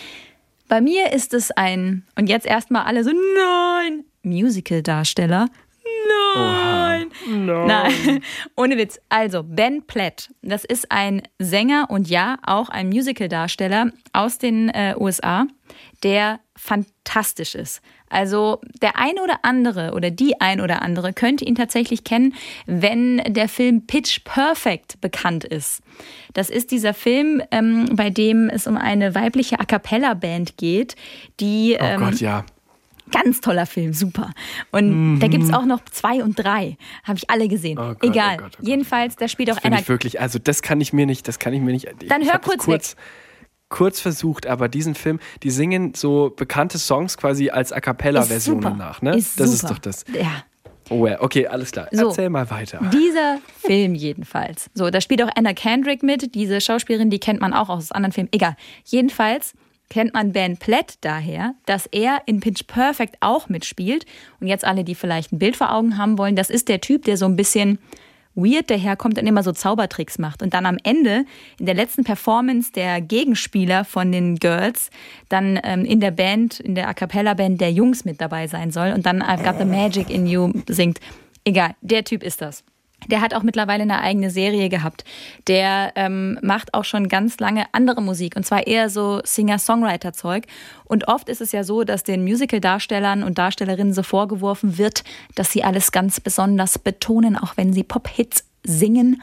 Bei 0.67 0.81
mir 0.81 1.11
ist 1.11 1.33
es 1.33 1.51
ein, 1.51 2.05
und 2.15 2.29
jetzt 2.29 2.45
erstmal 2.45 2.85
alle 2.85 3.03
so, 3.03 3.11
nein, 3.11 4.05
Musical-Darsteller. 4.23 5.49
Nein. 6.35 7.11
Nein. 7.27 7.67
Nein. 7.67 8.23
Ohne 8.57 8.77
Witz. 8.77 8.99
Also, 9.09 9.43
Ben 9.43 9.83
Platt, 9.85 10.29
das 10.41 10.63
ist 10.63 10.91
ein 10.91 11.23
Sänger 11.39 11.87
und 11.89 12.07
ja, 12.07 12.37
auch 12.43 12.69
ein 12.69 12.89
Musical-Darsteller 12.89 13.91
aus 14.13 14.37
den 14.37 14.69
äh, 14.69 14.95
USA, 14.97 15.47
der 16.03 16.39
fantastisch 16.55 17.55
ist. 17.55 17.81
Also 18.13 18.62
der 18.82 18.97
ein 18.97 19.15
oder 19.21 19.39
andere 19.41 19.93
oder 19.93 20.12
die 20.12 20.39
ein 20.39 20.62
oder 20.62 20.82
andere 20.82 21.13
könnte 21.13 21.45
ihn 21.45 21.56
tatsächlich 21.56 22.04
kennen, 22.04 22.36
wenn 22.65 23.17
der 23.28 23.49
Film 23.49 23.88
Pitch 23.88 24.19
Perfect 24.23 25.02
bekannt 25.02 25.43
ist. 25.43 25.82
Das 26.34 26.49
ist 26.49 26.71
dieser 26.71 26.93
Film, 26.93 27.41
ähm, 27.52 27.88
bei 27.93 28.10
dem 28.10 28.49
es 28.49 28.67
um 28.67 28.78
eine 28.78 29.15
weibliche 29.15 29.60
A 29.60 29.65
cappella 29.65 30.13
Band 30.13 30.58
geht, 30.58 30.95
die 31.39 31.76
Oh 31.80 31.84
ähm, 31.84 31.99
Gott, 31.99 32.19
ja. 32.19 32.45
Ganz 33.12 33.41
toller 33.41 33.65
Film, 33.65 33.93
super. 33.93 34.32
Und 34.71 35.19
da 35.19 35.28
gibt 35.28 35.43
es 35.43 35.54
auch 35.54 35.65
noch 35.65 35.84
zwei 35.91 36.23
und 36.23 36.36
drei. 36.36 36.78
Habe 37.04 37.17
ich 37.17 37.30
alle 37.30 37.47
gesehen. 37.47 37.78
Mhm. 37.78 37.84
Oh 37.84 37.93
Gott, 37.99 38.10
Egal. 38.10 38.36
oh 38.36 38.43
Gott, 38.43 38.52
oh 38.54 38.58
Gott. 38.60 38.67
Jedenfalls, 38.67 39.15
da 39.17 39.28
spielt 39.28 39.52
auch 39.52 39.58
Anna. 39.63 39.80
ich 39.80 39.89
wirklich, 39.89 40.21
also 40.21 40.39
das 40.39 40.62
kann 40.62 40.80
ich 40.82 40.93
mir 40.93 41.06
nicht, 41.06 41.28
das 41.28 41.38
kann 41.38 41.54
ich 41.54 41.62
mir 41.62 41.73
nicht. 41.73 41.88
Dann 42.08 42.23
hör 42.23 42.39
kurz 42.39 42.63
kurz, 42.63 42.95
kurz 43.73 43.99
versucht, 43.99 44.45
aber 44.45 44.69
diesen 44.69 44.93
Film, 44.93 45.19
die 45.41 45.49
singen 45.49 45.95
so 45.95 46.31
bekannte 46.36 46.77
Songs 46.77 47.17
quasi 47.17 47.49
als 47.49 47.73
A 47.73 47.81
cappella-Versionen 47.81 48.77
nach, 48.77 49.01
ne? 49.01 49.17
Ist 49.17 49.39
das 49.39 49.49
super. 49.49 49.55
ist 49.55 49.71
doch 49.71 49.79
das. 49.79 50.05
Ja. 50.13 50.43
Oh 50.91 51.07
ja, 51.07 51.19
okay, 51.19 51.47
alles 51.47 51.71
klar. 51.71 51.88
So. 51.91 52.09
Erzähl 52.09 52.29
mal 52.29 52.51
weiter. 52.51 52.79
Dieser 52.93 53.39
Film 53.65 53.95
jedenfalls. 53.95 54.69
So, 54.75 54.91
da 54.91 55.01
spielt 55.01 55.23
auch 55.23 55.29
Anna 55.36 55.53
Kendrick 55.53 56.03
mit. 56.03 56.36
Diese 56.36 56.62
Schauspielerin, 56.62 57.09
die 57.09 57.19
kennt 57.19 57.41
man 57.41 57.51
auch 57.51 57.69
aus 57.69 57.91
anderen 57.91 58.12
Filmen. 58.12 58.29
Egal. 58.31 58.55
Jedenfalls 58.86 59.55
kennt 59.89 60.13
man 60.13 60.33
Ben 60.33 60.57
Platt 60.57 60.95
daher, 61.01 61.55
dass 61.65 61.88
er 61.88 62.21
in 62.27 62.41
Pitch 62.41 62.67
Perfect 62.67 63.15
auch 63.21 63.49
mitspielt. 63.49 64.05
Und 64.39 64.45
jetzt 64.45 64.65
alle, 64.65 64.83
die 64.83 64.93
vielleicht 64.93 65.31
ein 65.31 65.39
Bild 65.39 65.55
vor 65.55 65.73
Augen 65.73 65.97
haben 65.97 66.19
wollen, 66.19 66.36
das 66.36 66.51
ist 66.51 66.69
der 66.69 66.79
Typ, 66.79 67.05
der 67.05 67.17
so 67.17 67.25
ein 67.25 67.36
bisschen 67.36 67.79
weird 68.35 68.69
daherkommt 68.69 69.17
und 69.17 69.27
immer 69.27 69.43
so 69.43 69.51
Zaubertricks 69.51 70.17
macht. 70.19 70.41
Und 70.41 70.53
dann 70.53 70.65
am 70.65 70.77
Ende, 70.83 71.25
in 71.59 71.65
der 71.65 71.75
letzten 71.75 72.03
Performance 72.03 72.71
der 72.71 73.01
Gegenspieler 73.01 73.85
von 73.85 74.11
den 74.11 74.37
Girls, 74.37 74.89
dann 75.29 75.59
ähm, 75.63 75.85
in 75.85 75.99
der 75.99 76.11
Band, 76.11 76.59
in 76.59 76.75
der 76.75 76.87
A 76.87 76.93
Cappella-Band 76.93 77.61
der 77.61 77.71
Jungs 77.71 78.05
mit 78.05 78.21
dabei 78.21 78.47
sein 78.47 78.71
soll 78.71 78.91
und 78.93 79.05
dann 79.05 79.21
I've 79.21 79.43
Got 79.43 79.59
the 79.59 79.65
Magic 79.65 80.09
in 80.09 80.25
You 80.25 80.51
singt. 80.67 80.99
Egal, 81.45 81.75
der 81.81 82.03
Typ 82.03 82.23
ist 82.23 82.41
das. 82.41 82.63
Der 83.07 83.21
hat 83.21 83.33
auch 83.33 83.43
mittlerweile 83.43 83.83
eine 83.83 84.01
eigene 84.01 84.29
Serie 84.29 84.69
gehabt. 84.69 85.03
Der 85.47 85.91
ähm, 85.95 86.39
macht 86.41 86.73
auch 86.73 86.85
schon 86.85 87.09
ganz 87.09 87.39
lange 87.39 87.65
andere 87.71 88.01
Musik 88.01 88.35
und 88.35 88.45
zwar 88.45 88.67
eher 88.67 88.89
so 88.89 89.21
Singer-Songwriter-Zeug. 89.23 90.45
Und 90.85 91.07
oft 91.07 91.29
ist 91.29 91.41
es 91.41 91.51
ja 91.51 91.63
so, 91.63 91.83
dass 91.83 92.03
den 92.03 92.23
Musical-Darstellern 92.23 93.23
und 93.23 93.37
Darstellerinnen 93.37 93.93
so 93.93 94.03
vorgeworfen 94.03 94.77
wird, 94.77 95.03
dass 95.35 95.51
sie 95.51 95.63
alles 95.63 95.91
ganz 95.91 96.19
besonders 96.19 96.79
betonen, 96.79 97.37
auch 97.37 97.57
wenn 97.57 97.73
sie 97.73 97.83
Pop-Hits 97.83 98.45
singen. 98.63 99.21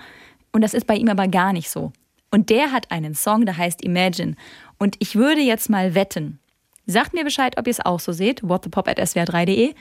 Und 0.53 0.63
das 0.63 0.75
ist 0.75 0.87
bei 0.87 0.95
ihm 0.95 1.09
aber 1.09 1.29
gar 1.29 1.53
nicht 1.53 1.71
so. 1.71 1.93
Und 2.31 2.51
der 2.51 2.73
hat 2.73 2.91
einen 2.91 3.15
Song, 3.15 3.45
der 3.45 3.57
heißt 3.57 3.83
Imagine. 3.83 4.37
Und 4.79 4.97
ich 4.99 5.17
würde 5.17 5.41
jetzt 5.41 5.69
mal 5.69 5.95
wetten, 5.95 6.39
sagt 6.87 7.13
mir 7.13 7.25
Bescheid, 7.25 7.59
ob 7.59 7.67
ihr 7.67 7.73
es 7.73 7.85
auch 7.85 8.01
so 8.01 8.13
seht, 8.13 8.43
whatthepop.swr3.de, 8.43 9.75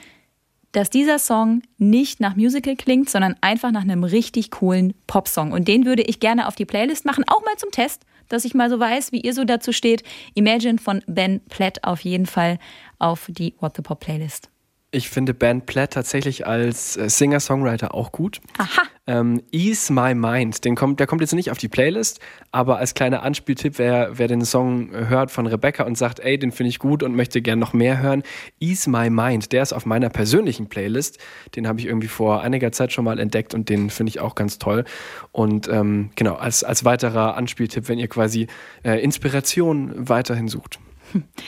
dass 0.72 0.90
dieser 0.90 1.18
Song 1.18 1.62
nicht 1.78 2.20
nach 2.20 2.36
Musical 2.36 2.76
klingt, 2.76 3.10
sondern 3.10 3.36
einfach 3.40 3.72
nach 3.72 3.82
einem 3.82 4.04
richtig 4.04 4.50
coolen 4.50 4.94
Popsong. 5.06 5.52
Und 5.52 5.68
den 5.68 5.86
würde 5.86 6.02
ich 6.02 6.20
gerne 6.20 6.46
auf 6.46 6.54
die 6.54 6.66
Playlist 6.66 7.04
machen, 7.04 7.24
auch 7.26 7.44
mal 7.44 7.56
zum 7.56 7.70
Test, 7.70 8.04
dass 8.28 8.44
ich 8.44 8.54
mal 8.54 8.70
so 8.70 8.78
weiß, 8.78 9.12
wie 9.12 9.20
ihr 9.20 9.34
so 9.34 9.44
dazu 9.44 9.72
steht. 9.72 10.04
Imagine 10.34 10.78
von 10.78 11.02
Ben 11.06 11.40
Platt 11.48 11.82
auf 11.82 12.00
jeden 12.00 12.26
Fall 12.26 12.58
auf 12.98 13.26
die 13.28 13.54
What 13.58 13.76
the 13.76 13.82
Pop 13.82 14.00
Playlist. 14.00 14.49
Ich 14.92 15.08
finde 15.08 15.34
Ben 15.34 15.62
Platt 15.62 15.92
tatsächlich 15.92 16.48
als 16.48 16.96
äh, 16.96 17.08
Singer-Songwriter 17.08 17.94
auch 17.94 18.10
gut. 18.10 18.40
Aha. 18.58 18.82
Ähm, 19.06 19.40
Ease 19.52 19.92
My 19.92 20.14
Mind, 20.14 20.64
den 20.64 20.74
kommt, 20.74 20.98
der 20.98 21.06
kommt 21.06 21.20
jetzt 21.20 21.32
nicht 21.32 21.52
auf 21.52 21.58
die 21.58 21.68
Playlist, 21.68 22.18
aber 22.50 22.78
als 22.78 22.94
kleiner 22.94 23.22
Anspieltipp, 23.22 23.78
wer, 23.78 24.18
wer 24.18 24.26
den 24.26 24.44
Song 24.44 24.90
hört 24.92 25.30
von 25.30 25.46
Rebecca 25.46 25.84
und 25.84 25.96
sagt, 25.96 26.18
ey, 26.18 26.38
den 26.38 26.50
finde 26.50 26.70
ich 26.70 26.80
gut 26.80 27.04
und 27.04 27.14
möchte 27.14 27.40
gern 27.40 27.60
noch 27.60 27.72
mehr 27.72 28.02
hören, 28.02 28.24
Ease 28.58 28.90
My 28.90 29.10
Mind, 29.10 29.52
der 29.52 29.62
ist 29.62 29.72
auf 29.72 29.86
meiner 29.86 30.08
persönlichen 30.08 30.68
Playlist. 30.68 31.18
Den 31.54 31.68
habe 31.68 31.78
ich 31.78 31.86
irgendwie 31.86 32.08
vor 32.08 32.42
einiger 32.42 32.72
Zeit 32.72 32.92
schon 32.92 33.04
mal 33.04 33.20
entdeckt 33.20 33.54
und 33.54 33.68
den 33.68 33.90
finde 33.90 34.10
ich 34.10 34.18
auch 34.18 34.34
ganz 34.34 34.58
toll. 34.58 34.84
Und 35.30 35.68
ähm, 35.68 36.10
genau, 36.16 36.34
als, 36.34 36.64
als 36.64 36.84
weiterer 36.84 37.36
Anspieltipp, 37.36 37.88
wenn 37.88 38.00
ihr 38.00 38.08
quasi 38.08 38.48
äh, 38.82 39.00
Inspiration 39.02 40.08
weiterhin 40.08 40.48
sucht. 40.48 40.80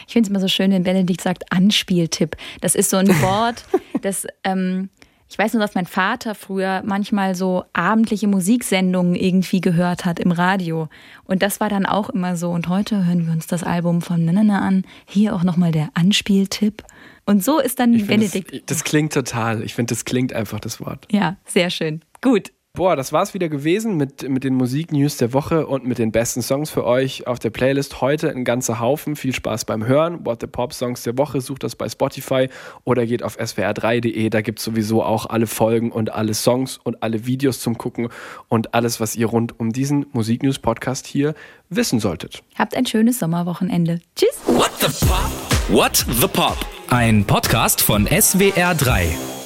Ich 0.06 0.12
finde 0.12 0.26
es 0.26 0.30
immer 0.30 0.40
so 0.40 0.48
schön, 0.48 0.70
wenn 0.72 0.82
Benedikt 0.82 1.20
sagt 1.20 1.50
Anspieltipp. 1.50 2.36
Das 2.60 2.74
ist 2.74 2.90
so 2.90 2.96
ein 2.96 3.08
Wort, 3.22 3.64
das, 4.02 4.26
ähm, 4.44 4.90
ich 5.32 5.38
weiß 5.38 5.54
nur, 5.54 5.62
dass 5.62 5.74
mein 5.74 5.86
Vater 5.86 6.34
früher 6.34 6.82
manchmal 6.84 7.34
so 7.34 7.64
abendliche 7.72 8.28
Musiksendungen 8.28 9.14
irgendwie 9.14 9.62
gehört 9.62 10.04
hat 10.04 10.20
im 10.20 10.30
Radio. 10.30 10.88
Und 11.24 11.42
das 11.42 11.58
war 11.58 11.70
dann 11.70 11.86
auch 11.86 12.10
immer 12.10 12.36
so. 12.36 12.50
Und 12.50 12.68
heute 12.68 13.06
hören 13.06 13.26
wir 13.26 13.32
uns 13.32 13.46
das 13.46 13.62
Album 13.62 14.02
von 14.02 14.26
Nanana 14.26 14.60
an. 14.60 14.84
Hier 15.06 15.34
auch 15.34 15.42
nochmal 15.42 15.72
der 15.72 15.88
Anspieltipp. 15.94 16.84
Und 17.24 17.42
so 17.42 17.60
ist 17.60 17.80
dann 17.80 17.94
Ich 17.94 18.06
Benedikt. 18.06 18.52
Das, 18.52 18.60
das 18.66 18.84
klingt 18.84 19.14
total. 19.14 19.62
Ich 19.62 19.74
finde, 19.74 19.94
das 19.94 20.04
klingt 20.04 20.34
einfach 20.34 20.60
das 20.60 20.80
Wort. 20.80 21.08
Ja, 21.10 21.38
sehr 21.46 21.70
schön. 21.70 22.02
Gut. 22.20 22.52
Boah, 22.74 22.96
das 22.96 23.12
war's 23.12 23.34
wieder 23.34 23.50
gewesen 23.50 23.98
mit, 23.98 24.26
mit 24.30 24.44
den 24.44 24.54
Musiknews 24.54 25.18
der 25.18 25.34
Woche 25.34 25.66
und 25.66 25.84
mit 25.84 25.98
den 25.98 26.10
besten 26.10 26.40
Songs 26.40 26.70
für 26.70 26.86
euch 26.86 27.26
auf 27.26 27.38
der 27.38 27.50
Playlist. 27.50 28.00
Heute 28.00 28.30
ein 28.30 28.44
ganzer 28.44 28.80
Haufen. 28.80 29.14
Viel 29.14 29.34
Spaß 29.34 29.66
beim 29.66 29.84
Hören. 29.84 30.24
What 30.24 30.40
the 30.40 30.46
Pop 30.46 30.72
Songs 30.72 31.02
der 31.02 31.18
Woche. 31.18 31.42
Sucht 31.42 31.64
das 31.64 31.76
bei 31.76 31.86
Spotify 31.90 32.48
oder 32.84 33.04
geht 33.04 33.22
auf 33.22 33.38
swr3.de. 33.38 34.30
Da 34.30 34.40
gibt's 34.40 34.64
sowieso 34.64 35.02
auch 35.02 35.26
alle 35.26 35.46
Folgen 35.46 35.92
und 35.92 36.14
alle 36.14 36.32
Songs 36.32 36.80
und 36.82 37.02
alle 37.02 37.26
Videos 37.26 37.60
zum 37.60 37.76
Gucken 37.76 38.08
und 38.48 38.72
alles, 38.72 39.00
was 39.00 39.16
ihr 39.16 39.26
rund 39.26 39.60
um 39.60 39.74
diesen 39.74 40.06
Musiknews 40.12 40.58
Podcast 40.58 41.06
hier 41.06 41.34
wissen 41.68 42.00
solltet. 42.00 42.42
Habt 42.54 42.74
ein 42.74 42.86
schönes 42.86 43.18
Sommerwochenende. 43.18 44.00
Tschüss. 44.16 44.38
What 44.46 44.70
the 44.80 45.06
Pop? 45.06 45.30
What 45.68 46.06
the 46.08 46.26
Pop? 46.26 46.56
Ein 46.88 47.26
Podcast 47.26 47.82
von 47.82 48.08
SWR3. 48.08 49.41